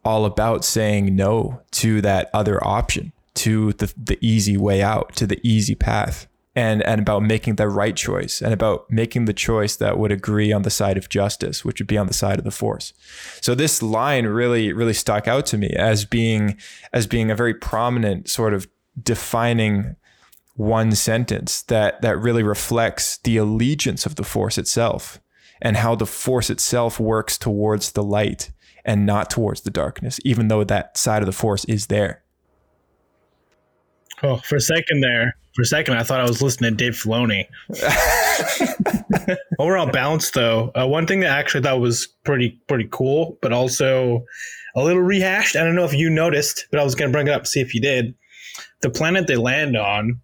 [0.04, 5.28] all about saying no to that other option to the, the easy way out, to
[5.28, 6.28] the easy path.
[6.58, 10.54] And, and about making the right choice and about making the choice that would agree
[10.54, 12.94] on the side of justice, which would be on the side of the force.
[13.42, 16.58] So this line really, really stuck out to me as being,
[16.94, 18.70] as being a very prominent sort of
[19.04, 19.98] defining
[20.56, 25.20] one sentence that, that really reflects the allegiance of the force itself
[25.62, 28.52] and how the force itself works towards the light
[28.86, 32.24] and not towards the darkness, even though that side of the force is there.
[34.24, 36.94] Oh, for a second there, for a second, I thought I was listening to Dave
[36.94, 37.46] Filoni.
[39.60, 43.54] Overall balance, though, uh, one thing that I actually thought was pretty pretty cool, but
[43.54, 44.26] also
[44.76, 45.56] a little rehashed.
[45.56, 47.50] I don't know if you noticed, but I was going to bring it up to
[47.50, 48.14] see if you did.
[48.82, 50.20] The planet they land on,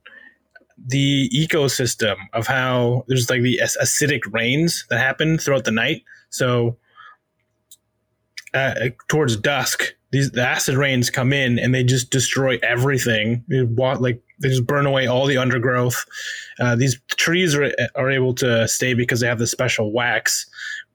[0.87, 6.03] the ecosystem of how there's like the acidic rains that happen throughout the night.
[6.29, 6.77] So
[8.53, 8.73] uh,
[9.07, 13.43] towards dusk, these the acid rains come in and they just destroy everything.
[13.47, 16.05] They want like they just burn away all the undergrowth.
[16.59, 20.45] Uh, these trees are are able to stay because they have the special wax,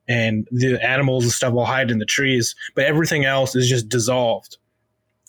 [0.09, 2.55] and the animals and stuff will hide in the trees.
[2.75, 4.59] But everything else is just dissolved.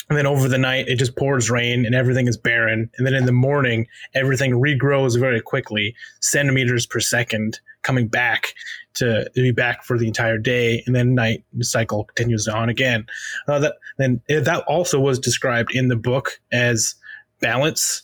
[0.09, 2.89] And then over the night, it just pours rain and everything is barren.
[2.97, 8.53] And then in the morning, everything regrows very quickly, centimeters per second coming back
[8.97, 13.05] to, be back for the entire day, and then night the cycle continues on again.
[13.47, 16.95] Uh, that then that also was described in the book as
[17.39, 18.03] balance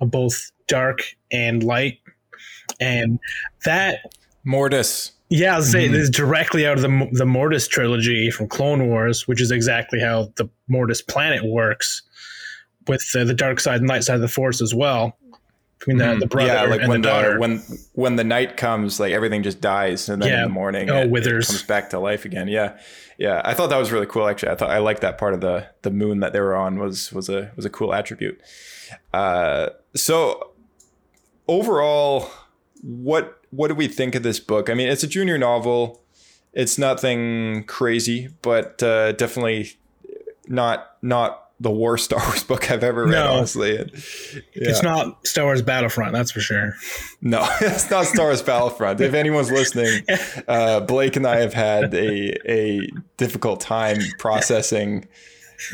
[0.00, 1.98] of both dark and light,
[2.80, 3.18] and
[3.64, 4.12] that
[4.44, 5.12] Mortis.
[5.28, 9.28] yeah, I'll say this is directly out of the the Mortis trilogy from Clone Wars,
[9.28, 12.02] which is exactly how the Mortis planet works,
[12.86, 15.16] with the dark side and light side of the Force as well.
[15.78, 17.38] Between the, the brother yeah, like and when the the, daughter.
[17.38, 17.62] when
[17.92, 20.36] when the night comes, like everything just dies, and then Yeah.
[20.38, 21.46] in the morning, Oh, it, it withers.
[21.46, 22.48] comes back to life again.
[22.48, 22.78] Yeah,
[23.16, 23.40] yeah.
[23.44, 24.26] I thought that was really cool.
[24.28, 26.78] Actually, I thought I liked that part of the the moon that they were on
[26.80, 28.40] was was a was a cool attribute.
[29.14, 30.50] Uh, so
[31.46, 32.28] overall,
[32.82, 34.68] what what do we think of this book?
[34.68, 36.02] I mean, it's a junior novel.
[36.52, 39.72] It's nothing crazy, but uh, definitely
[40.48, 43.10] not not the worst Star Wars book I've ever read.
[43.12, 43.32] No.
[43.32, 43.90] Honestly, And-
[44.54, 46.74] It's not Star Wars Battlefront, that's for sure.
[47.20, 49.00] No, it's not Star Wars Battlefront.
[49.00, 50.04] If anyone's listening,
[50.46, 55.06] uh, Blake and I have had a a difficult time processing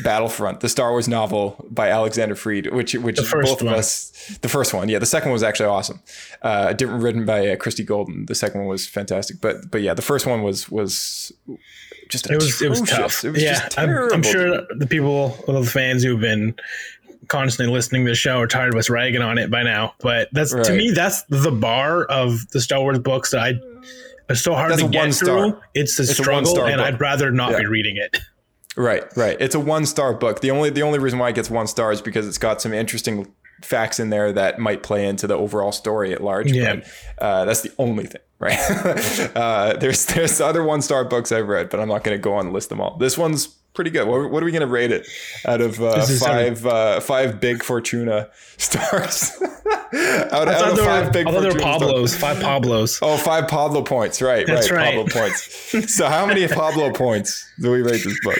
[0.03, 3.73] Battlefront, the Star Wars novel by Alexander Freed, which which both one.
[3.73, 6.01] of us, the first one, yeah, the second one was actually awesome.
[6.41, 8.25] Uh, different written by uh, Christie Golden.
[8.25, 11.31] The second one was fantastic, but but yeah, the first one was was
[12.09, 13.23] just It was it was tough.
[13.23, 13.89] It was yeah, just I'm.
[14.11, 16.55] I'm sure the people, the fans who've been
[17.27, 19.93] constantly listening to the show are tired of us ragging on it by now.
[19.99, 23.53] But that's to me, that's the bar of the Star Wars books that I.
[24.27, 25.27] It's so hard That's to a get through.
[25.27, 25.61] star.
[25.75, 26.85] It's the It's a struggle, one-star and book.
[26.87, 27.59] I'd rather not Yeah.
[27.59, 28.17] be reading it.
[28.75, 29.37] Right, right.
[29.39, 30.41] It's a one star book.
[30.41, 32.73] The only the only reason why it gets one star is because it's got some
[32.73, 36.51] interesting facts in there that might play into the overall story at large.
[36.51, 36.75] Yeah.
[36.75, 36.87] But
[37.19, 38.59] uh, that's the only thing, right?
[39.35, 42.33] uh, there's there's other one star books I've read, but I'm not going to go
[42.33, 42.97] on and list them all.
[42.97, 44.07] This one's pretty good.
[44.07, 45.07] What, what are we going to rate it
[45.45, 49.39] out of uh, five uh, five Bib Fortuna stars?
[49.41, 52.15] out, out of five were, big there were stars.
[52.15, 52.99] Five Pablos.
[53.05, 54.21] Oh, five Pablo points.
[54.21, 54.77] Right, That's right.
[54.77, 54.95] right.
[54.95, 55.73] Pablo points.
[55.95, 58.39] So how many Pablo points do we rate this book?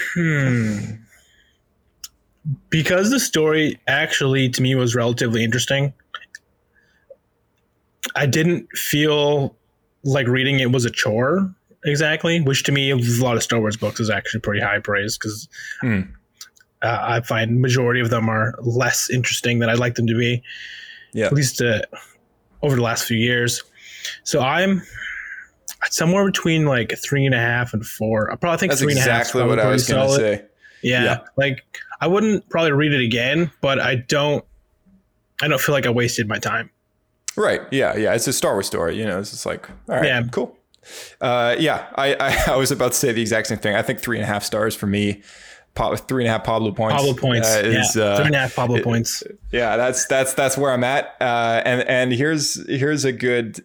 [2.70, 5.92] because the story actually to me was relatively interesting
[8.14, 9.56] i didn't feel
[10.04, 11.52] like reading it was a chore
[11.86, 15.16] exactly which to me a lot of star wars books is actually pretty high praise
[15.16, 15.48] because
[15.80, 16.00] Hmm.
[16.82, 20.42] uh, i find majority of them are less interesting than i'd like them to be
[21.12, 21.26] Yeah.
[21.26, 21.82] at least uh,
[22.62, 23.62] over the last few years
[24.24, 24.82] so i'm
[25.90, 28.98] somewhere between like three and a half and four i probably think That's three and
[28.98, 30.44] a half is exactly what I was going to say.
[30.82, 31.18] Yeah, Yeah.
[31.36, 31.64] like
[32.00, 34.44] I wouldn't probably read it again, but I don't.
[35.42, 36.68] I don't feel like I wasted my time.
[37.36, 37.62] Right.
[37.70, 37.96] Yeah.
[37.96, 38.14] Yeah.
[38.14, 38.98] It's a Star Wars story.
[38.98, 40.22] You know, it's just like, all right, Yeah.
[40.30, 40.55] cool.
[41.20, 41.86] Uh, yeah.
[41.94, 43.74] I, I, I was about to say the exact same thing.
[43.74, 45.22] I think three and a half stars for me.
[45.74, 46.94] Pa- three and a half Pablo points.
[46.96, 49.22] Pablo points, uh, is, yeah, uh, three and a half Pablo it- points.
[49.52, 51.14] yeah, that's that's that's where I'm at.
[51.20, 53.62] Uh, and and here's here's a good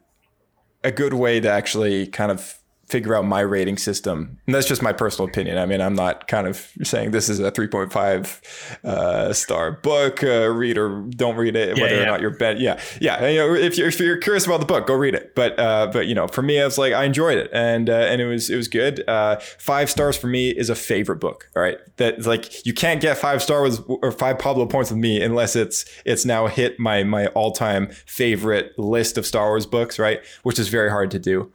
[0.84, 2.58] a good way to actually kind of
[2.92, 4.38] figure out my rating system.
[4.46, 5.58] And that's just my personal opinion.
[5.58, 10.24] I mean, I'm not kind of saying this is a 3.5 uh, star book.
[10.24, 12.04] Uh, read or don't read it, Yeah, whether yeah.
[12.04, 12.60] or not you're bet.
[12.60, 13.26] Yeah, yeah.
[13.28, 15.34] You know, if you're if you're curious about the book, go read it.
[15.36, 17.94] But uh, but you know, for me, I was like, I enjoyed it, and uh,
[17.94, 19.08] and it was it was good.
[19.08, 21.50] Uh, five stars for me is a favorite book.
[21.56, 25.00] All right, that like you can't get five star stars or five Pablo points with
[25.00, 29.66] me unless it's it's now hit my my all time favorite list of Star Wars
[29.66, 29.98] books.
[29.98, 31.52] Right, which is very hard to do.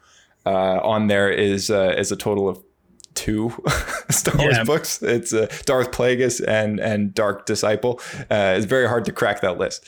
[0.46, 2.62] Uh, on there is uh, is a total of
[3.14, 3.50] two
[4.10, 4.64] Star Wars Yeah.
[4.64, 5.02] books.
[5.02, 8.00] It's uh, Darth Plagueis and and Dark Disciple.
[8.30, 9.84] Uh, it's very hard to crack that list.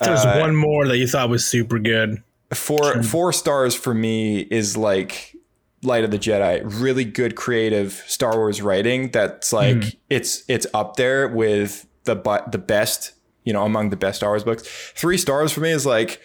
[0.00, 2.22] There's Uh, one more that you thought was super good.
[2.52, 5.36] Four four stars for me is like
[5.82, 6.60] Light of the Jedi.
[6.64, 9.10] Really good creative Star Wars writing.
[9.12, 12.16] That's like it's it's up there with the
[12.50, 13.12] the best.
[13.44, 14.62] You know, among the best Star Wars books.
[14.94, 16.20] Three stars for me is like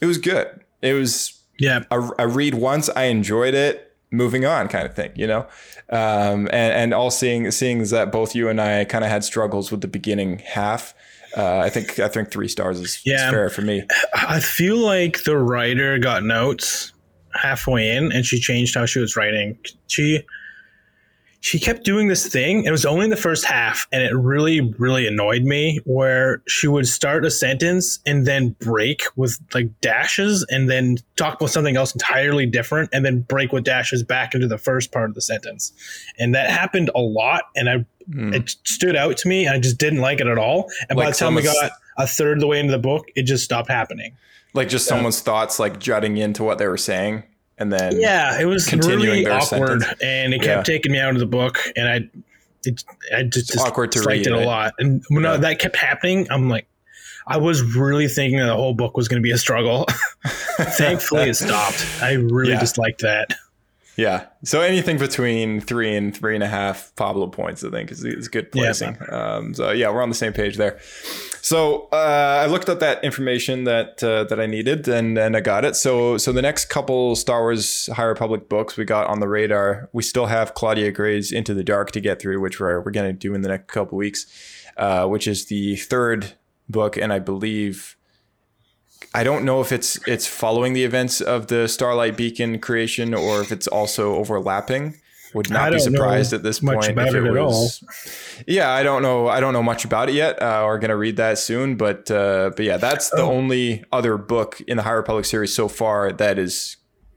[0.00, 0.46] it was good.
[0.80, 5.12] It was Yeah, a, a read once, I enjoyed it, moving on, kind of thing,
[5.14, 5.46] you know.
[5.90, 9.70] Um, and and all seeing seeing that both you and I kind of had struggles
[9.70, 10.94] with the beginning half.
[11.36, 13.84] Uh, I think I think three stars is, is fair for me.
[14.14, 16.92] I feel like the writer got notes
[17.34, 19.58] halfway in, and she changed how she was writing.
[19.88, 20.24] She
[21.44, 22.64] she kept doing this thing.
[22.64, 25.78] It was only the first half, and it really, really annoyed me.
[25.84, 31.38] Where she would start a sentence and then break with like dashes, and then talk
[31.38, 35.10] about something else entirely different, and then break with dashes back into the first part
[35.10, 35.74] of the sentence.
[36.18, 38.32] And that happened a lot, and I hmm.
[38.32, 39.46] it stood out to me.
[39.46, 40.70] I just didn't like it at all.
[40.88, 43.24] And by the time we got a third of the way into the book, it
[43.24, 44.16] just stopped happening.
[44.54, 47.24] Like just someone's thoughts like jutting into what they were saying,
[47.58, 50.00] and then Yeah, it was continuing really awkward, sentence.
[50.02, 50.54] and it Yeah.
[50.56, 51.94] kept taking me out of the book, and I,
[52.64, 52.82] it,
[53.14, 54.42] I just, just awkward to read, it right?
[54.42, 54.74] a lot.
[54.78, 55.36] And when Yeah.
[55.36, 56.66] that kept happening, I'm like,
[57.26, 59.86] I was really thinking that the whole book was going to be a struggle.
[60.58, 61.84] Thankfully, it stopped.
[62.02, 62.60] I really Yeah.
[62.60, 63.28] disliked that.
[63.96, 64.26] Yeah.
[64.42, 68.28] So anything between three and three and a half Pablo points, I think, is, is
[68.28, 68.62] good Yeah.
[68.64, 68.98] placing.
[69.08, 70.80] Um, so yeah, we're on the same page there.
[71.42, 75.40] So uh, I looked up that information that uh, that I needed, and and I
[75.40, 75.76] got it.
[75.76, 79.88] So so the next couple Star Wars High Republic books we got on the radar,
[79.92, 83.06] we still have Claudia Gray's Into the Dark to get through, which we're we're going
[83.08, 84.26] to do in the next couple weeks,
[84.76, 86.32] uh, which is the third
[86.68, 87.96] book, and I believe.
[89.14, 93.40] I don't know if it's it's following the events of the Starlight Beacon creation or
[93.40, 95.00] if it's also overlapping.
[95.34, 97.82] Would not be surprised at this point if it it at was.
[98.46, 99.26] Yeah, I don't know.
[99.26, 100.40] I don't know much about it yet.
[100.40, 103.32] Uh, we're gonna read that soon, but uh, but yeah, that's the Oh.
[103.32, 106.76] only other book in the High Republic series so far that is,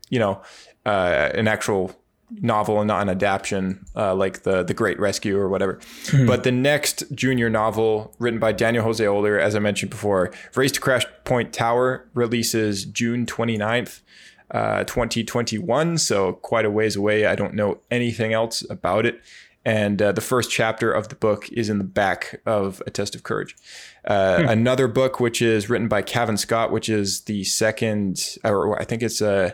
[0.10, 0.42] you know,
[0.84, 1.92] uh, an actual
[2.30, 5.80] novel and not an adaptation uh, like the the Great Rescue or whatever.
[6.26, 10.72] But the next junior novel, written by Daniel Jose Older, as I mentioned before, Race
[10.74, 14.02] to Crash Point Tower, releases June 29th.
[14.50, 17.26] Uh, 2021, so quite a ways away.
[17.26, 19.22] I don't know anything else about it.
[19.66, 23.14] And uh, the first chapter of the book is in the back of A Test
[23.14, 23.58] of Courage.
[24.06, 28.86] Uh, Another book, which is written by Cavan Scott, which is the second, or I
[28.86, 29.54] think it's a, I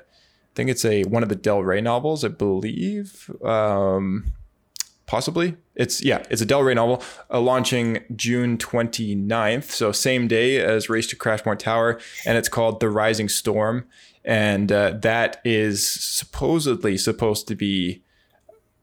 [0.56, 3.30] think it's a one of the Del Rey novels, I believe.
[3.44, 4.34] Um,
[5.06, 10.60] possibly it's yeah it's a del rey novel uh, launching june 29th so same day
[10.60, 13.86] as race to crashpoint tower and it's called the rising storm
[14.26, 18.02] and uh, that is supposedly supposed to be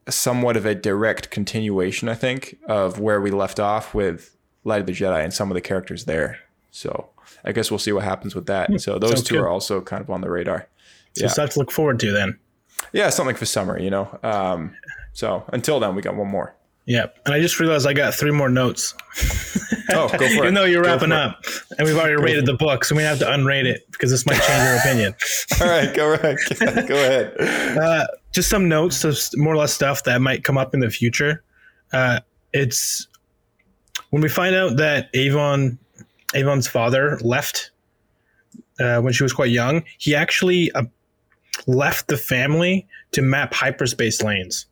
[0.08, 4.86] somewhat of a direct continuation i think of where we left off with light of
[4.86, 6.38] the jedi and some of the characters there
[6.70, 7.08] so
[7.44, 9.42] i guess we'll see what happens with that so those sounds two good.
[9.42, 10.68] are also kind of on the radar
[11.16, 11.28] So Yeah.
[11.30, 12.38] stuff to look forward to then.
[12.92, 14.74] yeah something for summer you know um,
[15.12, 16.54] so until then we got one more
[16.86, 17.06] Yeah.
[17.26, 18.94] And I just realized I got three more notes.
[19.90, 21.20] oh go for it Even though you're Go wrapping for it.
[21.20, 21.44] up
[21.78, 24.40] and we've already rated the book, so we have to unrate it because this might
[24.40, 25.14] change your opinion.
[25.60, 26.38] All right, go right.
[26.88, 27.34] Go ahead.
[27.78, 30.90] Uh, just some notes of more or less stuff that might come up in the
[30.90, 31.42] future.
[31.92, 32.20] Uh,
[32.52, 33.06] it's
[34.10, 35.78] when we find out that Avon,
[36.34, 37.70] Avon's father left
[38.80, 39.82] uh, when she was quite young.
[39.98, 40.84] He actually uh,
[41.66, 44.66] left the family to map hyperspace lanes.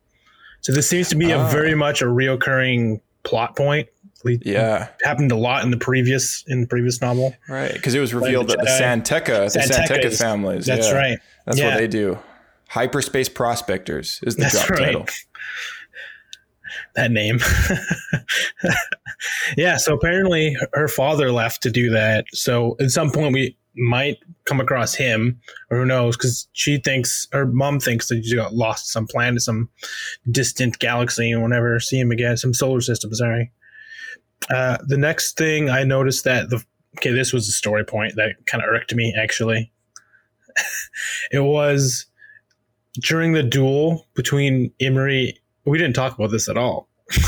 [0.61, 1.47] So this seems to be Ah.
[1.47, 3.87] a very much a reoccurring plot point.
[4.25, 7.33] Yeah, happened a lot in the previous in the previous novel.
[7.47, 7.71] right.
[7.71, 8.77] Because it was revealed that the Jedi.
[8.77, 10.65] San Tekka, the San Tekka Santeca families.
[10.65, 11.19] That's yeah, right.
[11.45, 11.69] That's Yeah.
[11.69, 12.19] what they do.
[12.67, 14.79] Hyperspace prospectors is the That's job right.
[14.79, 15.05] title.
[16.95, 17.39] that name.
[19.57, 22.25] yeah, so apparently her father left to do that.
[22.33, 27.27] So at some point we might come across him, or who knows, because she thinks
[27.31, 29.69] her mom thinks that he got lost some planet, some
[30.31, 32.37] distant galaxy, and we'll never see him again.
[32.37, 33.51] Some solar system, sorry.
[34.49, 36.63] Uh, the next thing I noticed that the
[36.97, 39.71] okay, this was a story point that kind of irked me actually.
[41.31, 42.05] it was
[42.99, 45.37] during the duel between Imri.
[45.65, 46.87] We didn't talk about this at all.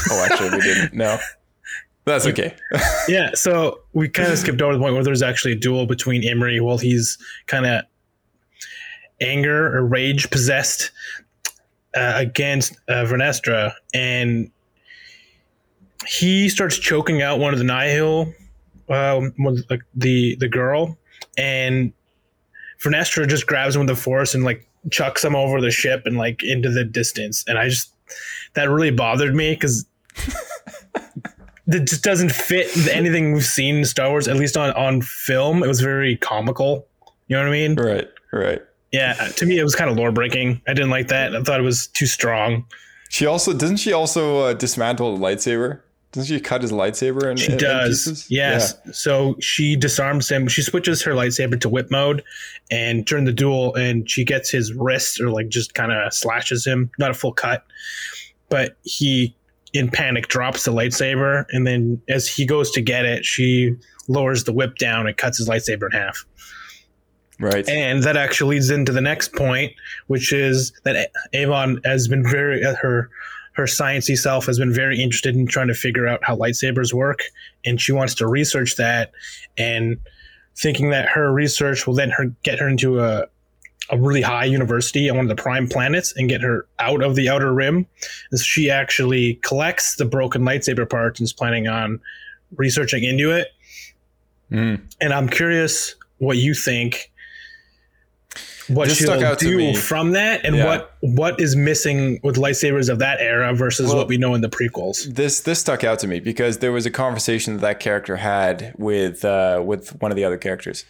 [0.09, 0.93] Oh, actually, we didn't.
[0.93, 1.17] No,
[2.05, 2.55] that's okay.
[3.07, 6.23] yeah, so we kind of skipped over the point where there's actually a duel between
[6.23, 7.83] Imri while he's kind of
[9.21, 10.91] anger or rage possessed
[11.95, 14.49] uh, against uh, Vernestra, and
[16.07, 18.33] he starts choking out one of the Nihil,
[18.89, 20.97] um, the, the the girl,
[21.37, 21.93] and
[22.83, 26.17] Vernestra just grabs him with the force and like chucks him over the ship and
[26.17, 27.93] like into the distance, and I just
[28.55, 29.85] that really bothered me because
[31.72, 35.63] that just doesn't fit anything we've seen in Star Wars, at least on on film.
[35.63, 36.88] It was very comical.
[37.28, 37.76] You know what I mean?
[37.76, 38.61] right, right.
[38.91, 39.13] Yeah.
[39.13, 40.61] To me, it was kind of lore breaking.
[40.67, 41.36] I didn't like that.
[41.36, 42.65] I thought it was too strong.
[43.09, 45.82] She also doesn't she also uh, dismantle the lightsaber?
[46.11, 47.30] Doesn't she cut his lightsaber?
[47.30, 48.26] And She does.
[48.30, 48.76] Yes.
[48.91, 50.49] So she disarms him.
[50.49, 52.22] She switches her lightsaber to whip mode,
[52.69, 56.65] and during the duel, and she gets his wrist or like just kind of slashes
[56.65, 56.91] him.
[56.99, 57.65] Not a full cut,
[58.49, 59.34] but he
[59.74, 63.76] in panic drops the lightsaber, and then as he goes to get it, she
[64.07, 66.26] lowers the whip down and cuts his lightsaber in half.
[67.39, 67.67] Right.
[67.67, 69.74] And that actually leads into the next point,
[70.07, 73.09] which is that Avon has been very uh, her
[73.53, 77.22] her sciencey self has been very interested in trying to figure out how lightsabers work,
[77.65, 79.11] and she wants to research that,
[79.57, 79.97] and
[80.55, 83.28] thinking that her research will then her get her into a
[83.91, 87.15] a really high university on one of the prime planets and get her out of
[87.15, 87.85] the outer rim.
[88.31, 91.99] And so she actually collects the broken lightsaber parts and is planning on
[92.55, 93.49] researching into it.
[94.51, 94.81] Mm.
[95.01, 97.11] And I'm curious what you think
[98.67, 99.75] what This she'll stuck out to do me.
[99.75, 100.65] from that, and Yeah.
[100.65, 104.41] what what is missing with lightsabers of that era versus Well- what we know in
[104.41, 105.13] the prequels.
[105.15, 108.73] this this stuck out to me because there was a conversation that that character had
[108.77, 110.85] with uh, with one of the other characters,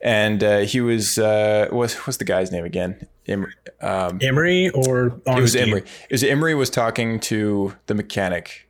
[0.00, 3.06] and uh, he was uh, what's what's the guy's name again?
[3.80, 5.54] Um, Imri or it was?
[5.56, 5.80] Imri.
[5.80, 8.68] It was Imri was talking to the mechanic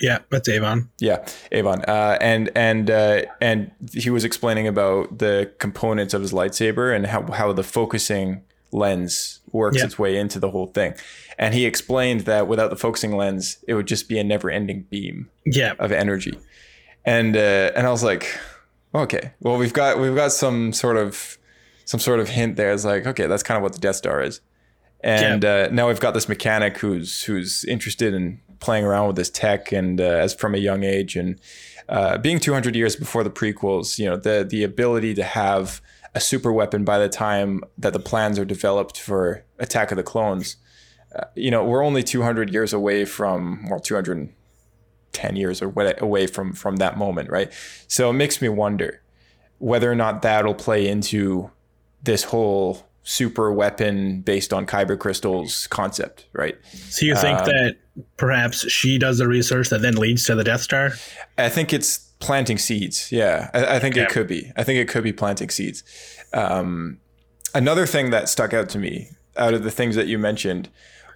[0.00, 0.90] Yeah, that's Avon.
[0.98, 6.32] Yeah, Avon, uh, and and uh, and he was explaining about the components of his
[6.32, 8.42] lightsaber and how how the focusing
[8.72, 9.84] lens works Yeah.
[9.84, 10.94] its way into the whole thing.
[11.38, 15.30] And he explained that without the focusing lens, it would just be a never-ending beam
[15.46, 16.36] Yeah, of energy.
[17.04, 18.26] And uh, and I was like,
[19.02, 21.38] okay, well we've got we've got some sort of
[21.84, 22.72] some sort of hint there.
[22.72, 24.40] It's like, okay, that's kind of what the Death Star is.
[25.00, 29.28] And uh, now we've got this mechanic who's who's interested in playing around with this
[29.28, 31.38] tech and uh, as from a young age and
[31.90, 35.82] uh, being 200 years before the prequels, you know, the the ability to have
[36.14, 40.02] a super weapon by the time that the plans are developed for Attack of the
[40.02, 40.56] Clones.
[41.14, 43.80] Uh, you know, we're only 200 years away from, well,
[45.14, 47.50] 210 years or what away from from that moment, right?
[47.88, 49.00] So it makes me wonder
[49.58, 51.50] whether or not that'll play into
[52.02, 56.56] this whole super weapon based on kyber crystals concept, right?
[56.72, 57.76] So you think Um, that
[58.16, 60.90] perhaps she does the research that then leads to the Death Star?
[61.38, 63.12] I think it's planting seeds.
[63.12, 64.04] Yeah, I, I think Yeah.
[64.04, 64.50] it could be.
[64.56, 65.84] I think it could be planting seeds.
[66.32, 66.98] Um,
[67.54, 70.68] another thing that stuck out to me out of the things that you mentioned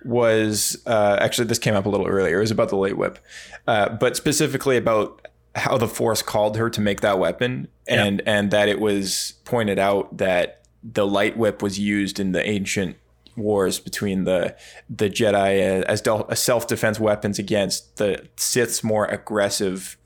[0.05, 2.39] was uh, actually this came up a little earlier.
[2.39, 3.19] It was about the light whip,
[3.67, 8.51] uh, but specifically about how the Force called her to make that weapon, and and
[8.51, 12.97] that it was pointed out that the light whip was used in the ancient
[13.37, 14.57] wars between the
[14.89, 19.97] the Jedi as self defense weapons against the Sith's more aggressive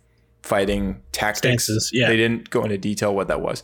[0.42, 1.64] fighting tactics.
[1.64, 2.08] Stances, yeah.
[2.08, 3.62] They didn't go into detail what that was,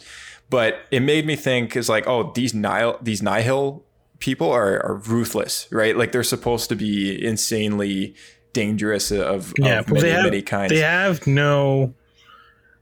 [0.50, 3.84] but it made me think is like, oh, these Nihil these Nihil
[4.18, 5.96] people are, are ruthless, right?
[5.96, 8.14] Like they're supposed to be insanely
[8.52, 10.72] dangerous of, Yeah, of many they have many kinds.
[10.72, 11.94] they have no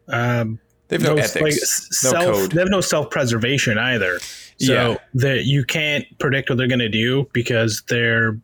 [0.09, 0.59] um,
[0.89, 1.53] They have no, no, ethics, like,
[2.15, 2.53] no self, code.
[2.53, 4.19] They have no self preservation either.
[4.59, 4.97] So Yeah.
[5.15, 8.39] that you can't predict what they're going to do because they're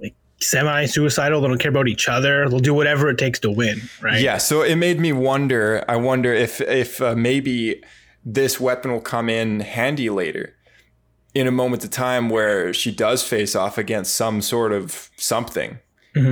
[0.00, 1.40] like semi suicidal.
[1.42, 2.48] They don't care about each other.
[2.48, 3.82] They'll do whatever it takes to win.
[4.00, 4.22] Right.
[4.22, 5.84] Yeah, so it made me wonder.
[5.88, 7.82] I wonder if if uh, maybe
[8.24, 10.55] this weapon will come in handy later,
[11.36, 15.78] in a moment of time where she does face off against some sort of something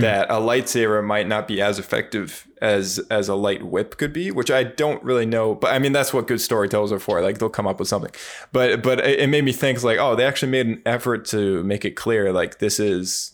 [0.00, 4.30] that a lightsaber might not be as effective as as a light whip could be,
[4.30, 5.54] which I don't really know.
[5.54, 7.20] But I mean, that's what good storytellers are for.
[7.20, 8.10] Like they'll come up with something.
[8.50, 11.62] But but it it made me think like, oh, they actually made an effort to
[11.64, 13.32] make it clear like this is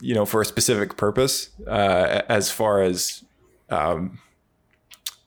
[0.00, 3.22] you know for a specific purpose uh, as far as
[3.68, 4.20] um,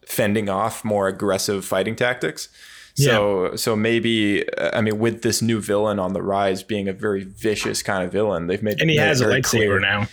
[0.08, 2.50] fending off more aggressive fighting tactics.
[2.96, 6.94] So so maybe uh, I mean with this new villain on the rise being a
[6.94, 9.80] very vicious kind of villain, they've made And he has a lightsaber clear.
[9.80, 10.08] now.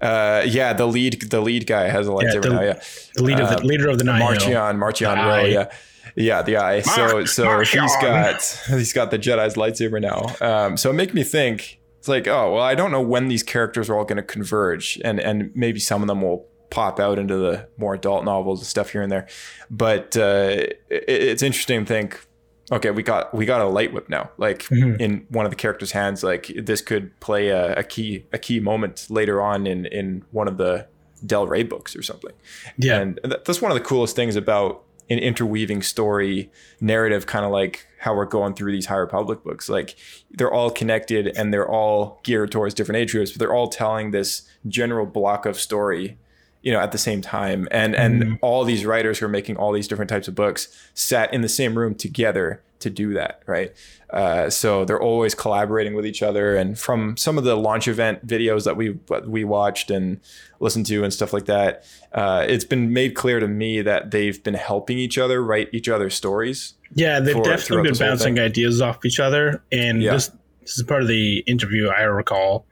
[0.00, 2.60] Uh, yeah, the lead the lead guy has a lightsaber the- now.
[2.62, 2.80] Yeah,
[3.14, 4.26] The leader of the leader of the Nihil.
[4.28, 5.70] Marchion Marchion The Ro, yeah.
[6.14, 6.80] Yeah, the eye.
[6.80, 8.00] so so he's Marchion.
[8.02, 8.42] got
[8.78, 10.26] he's got the Jedi's lightsaber now.
[10.46, 13.42] Um, so it make me think it's like, oh well, I don't know when these
[13.42, 17.18] characters are all going to converge, and and maybe some of them will pop out
[17.18, 19.26] into the more adult novels and stuff here and there.
[19.70, 20.48] But uh,
[20.90, 22.25] it, it's interesting to think.
[22.72, 25.00] Okay, we got we got a light whip now, like Mm-hmm.
[25.00, 26.22] in one of the characters' hands.
[26.24, 30.48] Like this could play a, a key a key moment later on in in one
[30.48, 30.86] of the
[31.24, 32.32] Del Rey books or something.
[32.76, 32.98] Yeah.
[33.00, 36.50] And th- that's one of the coolest things about an interweaving story
[36.80, 39.68] narrative, kind of like how we're going through these High Republic books.
[39.68, 39.94] Like
[40.32, 44.10] they're all connected and they're all geared towards different age groups, but they're all telling
[44.10, 46.18] this general block of story,
[46.66, 47.68] you know, at the same time.
[47.70, 51.32] And and all these writers who are making all these different types of books sat
[51.32, 53.72] in the same room together to do that, right?
[54.10, 56.56] Uh, so they're always collaborating with each other.
[56.56, 60.18] And from some of the launch event videos that we we watched and
[60.58, 64.42] listened to and stuff like that, uh, it's been made clear to me that they've
[64.42, 66.74] been helping each other write each other's stories.
[66.94, 69.62] Yeah, they've for- definitely been bouncing ideas off each other.
[69.70, 70.14] And Yeah.
[70.14, 72.66] this, this is part of the interview I recall.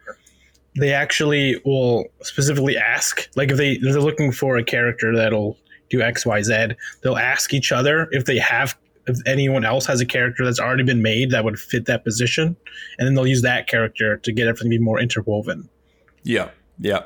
[0.76, 5.56] They actually will specifically ask, like if they if they're looking for a character that'll
[5.90, 6.68] do X, Y, Z,
[7.02, 8.76] they'll ask each other if they have
[9.06, 12.56] if anyone else has a character that's already been made that would fit that position,
[12.98, 15.68] and then they'll use that character to get everything to be more interwoven.
[16.22, 17.01] Yeah, yeah.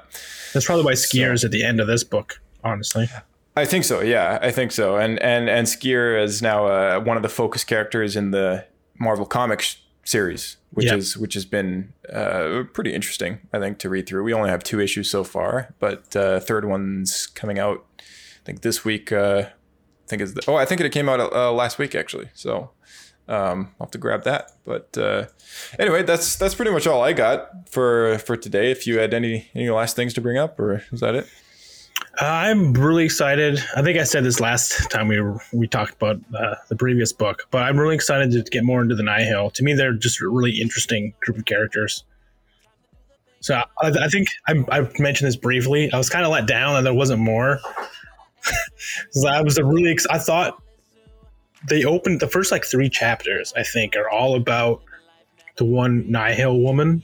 [0.55, 3.09] That's probably why Sskeer's at the end of this book, honestly.
[3.57, 4.01] I think so.
[4.01, 4.97] Yeah, I think so.
[4.97, 8.65] And and and Sskeer is now uh, one of the focus characters in the
[8.99, 9.79] Marvel Comics
[10.09, 10.97] series, which Yeah.
[10.97, 13.39] is which has been uh, pretty interesting.
[13.53, 14.25] I think to read through.
[14.25, 17.85] We only have two issues so far, but uh, third one's coming out.
[18.01, 19.13] I think this week.
[19.13, 22.29] Uh, I think is the, oh I think it came out uh, last week actually.
[22.35, 22.71] So
[23.29, 24.53] Um, I'll have to grab that.
[24.65, 25.27] But uh,
[25.79, 28.71] anyway, that's that's pretty much all I got for for today.
[28.71, 31.27] If you had any any last things to bring up, or is that it?
[32.21, 33.63] Uh, I'm really excited.
[33.77, 35.21] I think I said this last time we
[35.53, 38.97] we talked about uh, the previous book, but I'm really excited to get more into
[38.97, 39.51] the Nihil.
[39.51, 42.03] To me, they're just a really interesting group of characters.
[43.41, 45.93] So I, I think I, I mentioned this briefly.
[45.93, 47.61] I was kind of let down that there wasn't more.
[49.13, 50.61] 'Cause I was a really ex- I thought
[51.69, 53.53] they opened the first like three chapters.
[53.57, 54.83] I think are all about
[55.57, 57.03] the one Nihil woman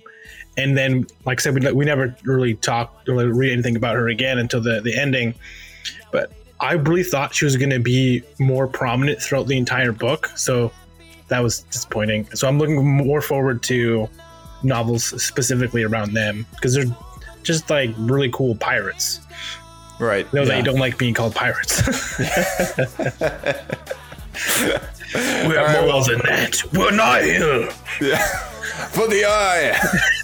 [0.56, 4.08] and then like I said, we, we never really talked or read anything about her
[4.08, 5.34] again until the the ending.
[6.12, 10.28] But I really thought she was going to be more prominent throughout the entire book,
[10.36, 10.72] so
[11.28, 12.28] that was disappointing.
[12.34, 14.08] So I'm looking more forward to
[14.62, 16.96] novels specifically around them because they're
[17.42, 19.20] just like really cool pirates.
[20.00, 20.32] Right.
[20.32, 20.48] No, yeah.
[20.48, 21.82] they don't like being called pirates.
[25.14, 26.62] We're All right, more well- than that.
[26.72, 27.70] We're not here.
[28.90, 29.78] for the eye.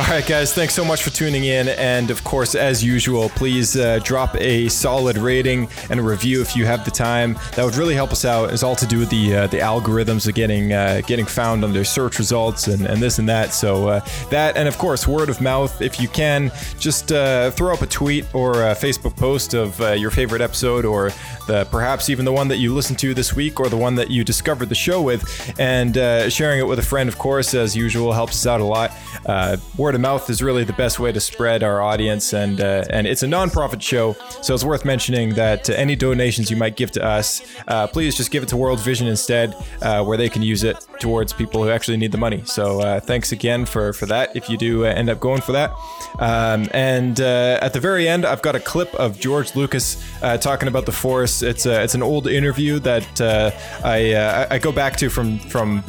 [0.00, 1.68] All right, guys, thanks so much for tuning in.
[1.68, 6.56] And of course, as usual, please uh, drop a solid rating and a review if
[6.56, 7.34] you have the time.
[7.54, 8.50] That would really help us out.
[8.50, 11.84] It's all to do with the uh, the algorithms of getting uh, getting found under
[11.84, 13.52] search results and, and this and that.
[13.52, 14.00] So uh,
[14.30, 15.82] that, and of course, word of mouth.
[15.82, 19.92] If you can, just uh, throw up a tweet or a Facebook post of uh,
[19.92, 21.10] your favorite episode, or
[21.46, 24.10] the perhaps even the one that you listened to this week, or the one that
[24.10, 25.94] you discovered the show with, and
[26.32, 28.92] sharing it with a friend, of course, as usual, helps us out a lot.
[29.26, 29.58] Uh,
[29.90, 33.08] word of mouth is really the best way to spread our audience, and uh, and
[33.08, 36.92] it's a non-profit show, so it's worth mentioning that uh, any donations you might give
[36.92, 39.52] to us, uh, please just give it to World Vision instead,
[39.82, 42.40] uh, where they can use it towards people who actually need the money.
[42.44, 44.36] So uh, thanks again for for that.
[44.36, 45.72] If you do uh, end up going for that,
[46.20, 49.96] um, and at the very end, I've got a clip of George Lucas
[50.40, 51.42] talking about the Force.
[51.42, 55.82] It's a, it's an old interview that I I I go back to from from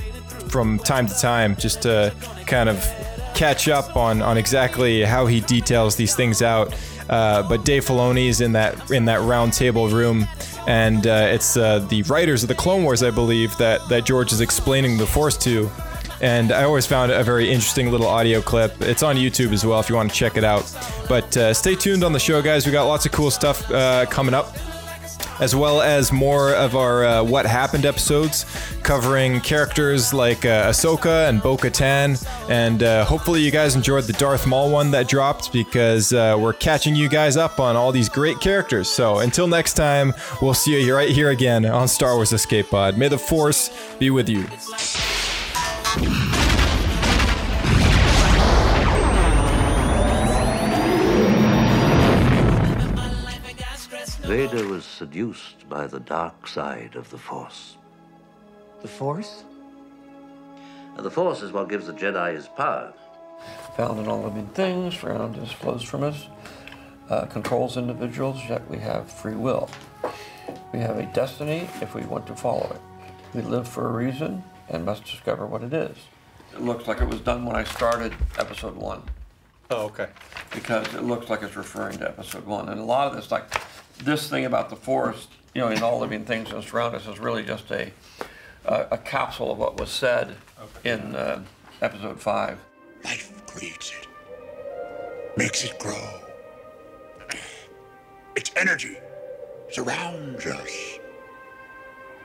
[0.49, 2.11] from time to time just to
[2.47, 2.77] kind of
[3.41, 6.75] catch up on on exactly how he details these things out.
[7.09, 10.27] Uh, but Dave Filoni is in that in that round table room,
[10.67, 14.31] and uh, it's uh, the writers of the Clone Wars, I believe, that that George
[14.31, 15.71] is explaining the Force to.
[16.21, 18.79] And I always found a very interesting little audio clip.
[18.81, 20.71] It's on YouTube as well if you want to check it out.
[21.09, 22.67] But uh, stay tuned on the show, guys.
[22.67, 24.55] We got lots of cool stuff uh, coming up
[25.39, 28.45] as well as more of our uh, What Happened episodes,
[28.83, 32.23] covering characters like uh, Ahsoka and Bo Katan.
[32.49, 36.53] And uh, hopefully, you guys enjoyed the Darth Maul one that dropped because uh, we're
[36.53, 38.89] catching you guys up on all these great characters.
[38.89, 42.97] So until next time, we'll see you right here again on Star Wars Escape Pod.
[42.97, 44.47] May the Force be with you.
[54.51, 57.77] Vader was seduced by the dark side of the Force.
[58.81, 59.45] The Force?
[60.97, 62.93] And the Force is what gives the Jedi his power.
[63.77, 66.27] Found in all living things, around us, flows from us,
[67.09, 69.69] uh, controls individuals, yet we have free will.
[70.73, 72.81] We have a destiny if we want to follow it.
[73.33, 75.95] We live for a reason and must discover what it is.
[76.53, 79.03] It looks like it was done when I started episode one.
[79.69, 80.09] Oh, okay.
[80.53, 82.67] because it looks like it's referring to episode one.
[82.67, 83.45] And a lot of this, like
[84.03, 87.19] this thing about the Force, you know, in all living things that surround us, is
[87.19, 87.91] really just a
[88.65, 90.35] a, a capsule of what was said
[90.83, 91.43] in uh,
[91.81, 92.59] episode five.
[93.03, 94.07] Life creates it,
[95.37, 96.21] makes it grow.
[98.35, 98.97] Its energy
[99.71, 100.99] surrounds us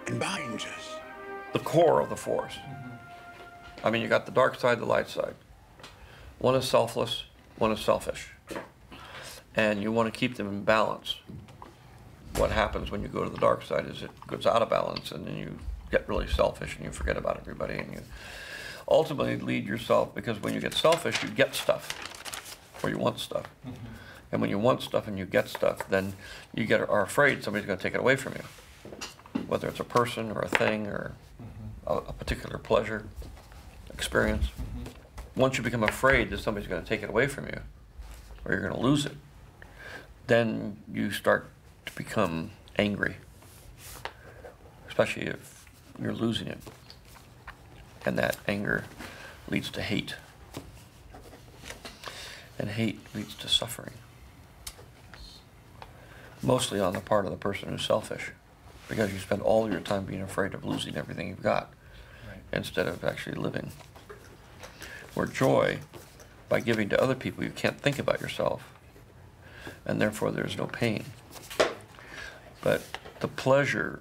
[0.06, 0.96] and binds us.
[1.52, 2.54] The core of the force.
[3.82, 5.34] I mean, you got the dark side, the light side.
[6.38, 7.24] One is selfless,
[7.56, 8.28] one is selfish,
[9.54, 11.16] and you want to keep them in balance.
[12.36, 15.10] What happens when you go to the dark side is it goes out of balance,
[15.10, 15.58] and then you
[15.90, 18.00] get really selfish and you forget about everybody, and you
[18.88, 23.44] ultimately lead yourself because when you get selfish, you get stuff, or you want stuff.
[23.66, 23.86] Mm-hmm.
[24.32, 26.14] And when you want stuff and you get stuff, then
[26.54, 29.84] you get are afraid somebody's going to take it away from you, whether it's a
[29.84, 31.92] person or a thing or mm-hmm.
[31.92, 33.06] a, a particular pleasure,
[33.94, 34.46] experience.
[34.46, 35.40] Mm-hmm.
[35.40, 37.60] Once you become afraid that somebody's going to take it away from you,
[38.44, 39.16] or you're going to lose it,
[40.26, 41.48] then you start
[41.96, 43.16] become angry,
[44.88, 45.64] especially if
[46.00, 46.58] you're losing it.
[48.04, 48.84] And that anger
[49.48, 50.14] leads to hate.
[52.58, 53.94] And hate leads to suffering.
[56.42, 58.30] Mostly on the part of the person who's selfish,
[58.88, 61.72] because you spend all your time being afraid of losing everything you've got
[62.52, 63.72] instead of actually living.
[65.14, 65.80] Where joy,
[66.48, 68.72] by giving to other people, you can't think about yourself,
[69.84, 71.06] and therefore there's no pain.
[72.66, 72.82] But
[73.20, 74.00] the pleasure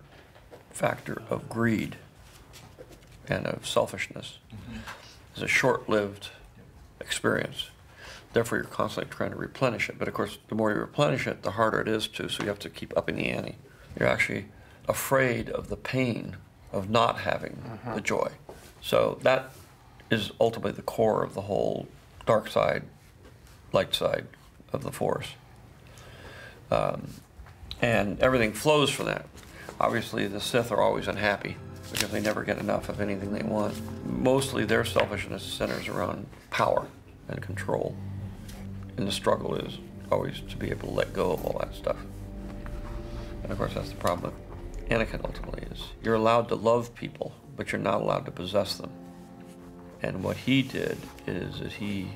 [0.71, 1.97] factor of greed
[3.27, 4.39] and of selfishness
[5.35, 6.29] is a short-lived
[6.99, 7.69] experience.
[8.33, 9.99] Therefore, you're constantly trying to replenish it.
[9.99, 12.27] But of course, the more you replenish it, the harder it is to.
[12.27, 13.57] So you have to keep upping the ante.
[13.99, 14.45] You're actually
[14.87, 16.37] afraid of the pain
[16.71, 17.61] of not having
[17.93, 18.31] the joy.
[18.81, 19.51] So that
[20.09, 21.87] is ultimately the core of the whole
[22.25, 22.81] dark side,
[23.71, 24.25] light side
[24.73, 25.27] of the force.
[26.71, 27.09] Um,
[27.81, 29.27] and everything flows from that.
[29.79, 31.57] Obviously, the Sith are always unhappy
[31.91, 33.75] because they never get enough of anything they want.
[34.05, 36.87] Mostly their selfishness centers around power
[37.27, 37.95] and control.
[38.97, 39.77] And the struggle is
[40.11, 41.97] always to be able to let go of all that stuff.
[43.43, 44.45] And of course, that's the problem with
[44.89, 48.91] Anakin ultimately is you're allowed to love people, but you're not allowed to possess them.
[50.01, 52.07] And what he did is that he,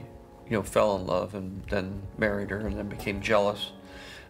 [0.47, 3.71] you know, fell in love and then married her and then became jealous.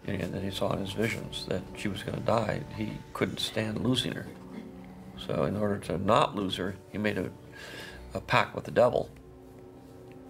[0.06, 2.62] And that he saw in his visions that she was going to die.
[2.76, 4.26] He couldn't stand losing her.
[5.18, 7.30] So in order to not lose her, he made a,
[8.14, 9.10] a pact with the devil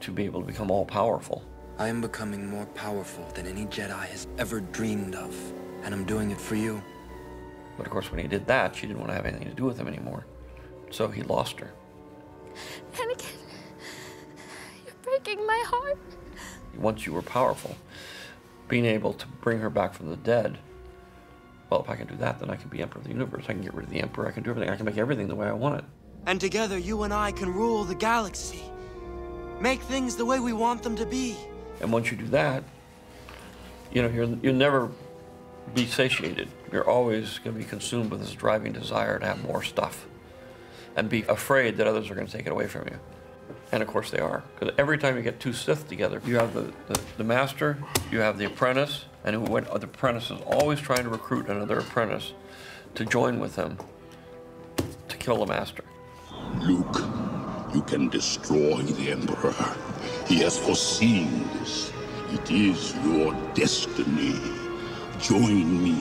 [0.00, 1.44] to be able to become all powerful.
[1.78, 5.34] I am becoming more powerful than any Jedi has ever dreamed of,
[5.82, 6.82] and I'm doing it for you.
[7.76, 9.64] But of course, when he did that, she didn't want to have anything to do
[9.64, 10.26] with him anymore.
[10.90, 11.70] So he lost her.
[12.94, 13.32] Anakin,
[14.84, 15.98] you're breaking my heart.
[16.76, 17.76] Once you were powerful,
[18.70, 20.56] being able to bring her back from the dead,
[21.68, 23.44] well, if I can do that, then I can be Emperor of the Universe.
[23.48, 24.26] I can get rid of the Emperor.
[24.26, 24.70] I can do everything.
[24.70, 25.84] I can make everything the way I want it.
[26.26, 28.62] And together, you and I can rule the galaxy.
[29.60, 31.36] Make things the way we want them to be.
[31.80, 32.64] And once you do that,
[33.92, 34.90] you know, you're, you'll never
[35.74, 36.48] be satiated.
[36.72, 40.06] You're always going to be consumed with this driving desire to have more stuff
[40.96, 42.98] and be afraid that others are going to take it away from you.
[43.72, 44.42] And of course they are.
[44.58, 47.78] Because every time you get two Sith together, you have the, the, the master,
[48.10, 51.78] you have the apprentice, and who went, the apprentice is always trying to recruit another
[51.78, 52.32] apprentice
[52.94, 53.78] to join with him
[55.08, 55.84] to kill the master.
[56.58, 57.00] Luke,
[57.74, 59.54] you can destroy the Emperor.
[60.26, 61.92] He has foreseen this.
[62.32, 64.40] It is your destiny.
[65.20, 65.98] Join me,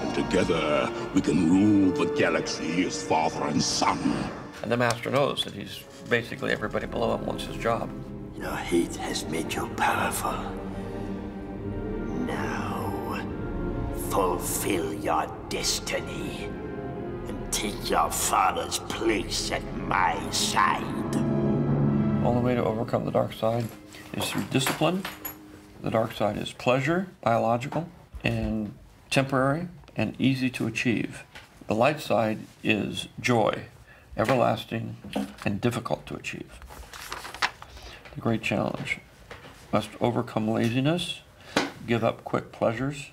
[0.00, 3.98] and together we can rule the galaxy as father and son.
[4.62, 5.76] And the master knows that he's
[6.08, 7.90] basically everybody below him wants his job.
[8.38, 10.34] Your hate has made you powerful.
[12.26, 13.22] Now,
[14.10, 16.48] fulfill your destiny
[17.28, 21.12] and take your father's place at my side.
[21.12, 21.18] The
[22.24, 23.64] only way to overcome the dark side
[24.12, 25.02] is through discipline.
[25.82, 27.88] The dark side is pleasure, biological,
[28.24, 28.74] and
[29.10, 31.24] temporary, and easy to achieve.
[31.68, 33.64] The light side is joy,
[34.16, 34.96] everlasting,
[35.44, 36.60] and difficult to achieve.
[38.14, 38.98] The great challenge
[39.72, 41.20] must overcome laziness,
[41.86, 43.10] give up quick pleasures,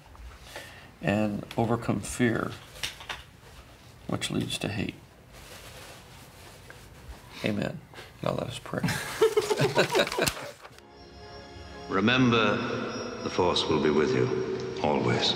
[1.02, 2.52] and overcome fear,
[4.08, 4.96] which leads to hate.
[7.44, 7.80] Amen.
[8.22, 8.82] Now let us pray.
[11.90, 12.56] Remember,
[13.24, 15.36] the Force will be with you, always.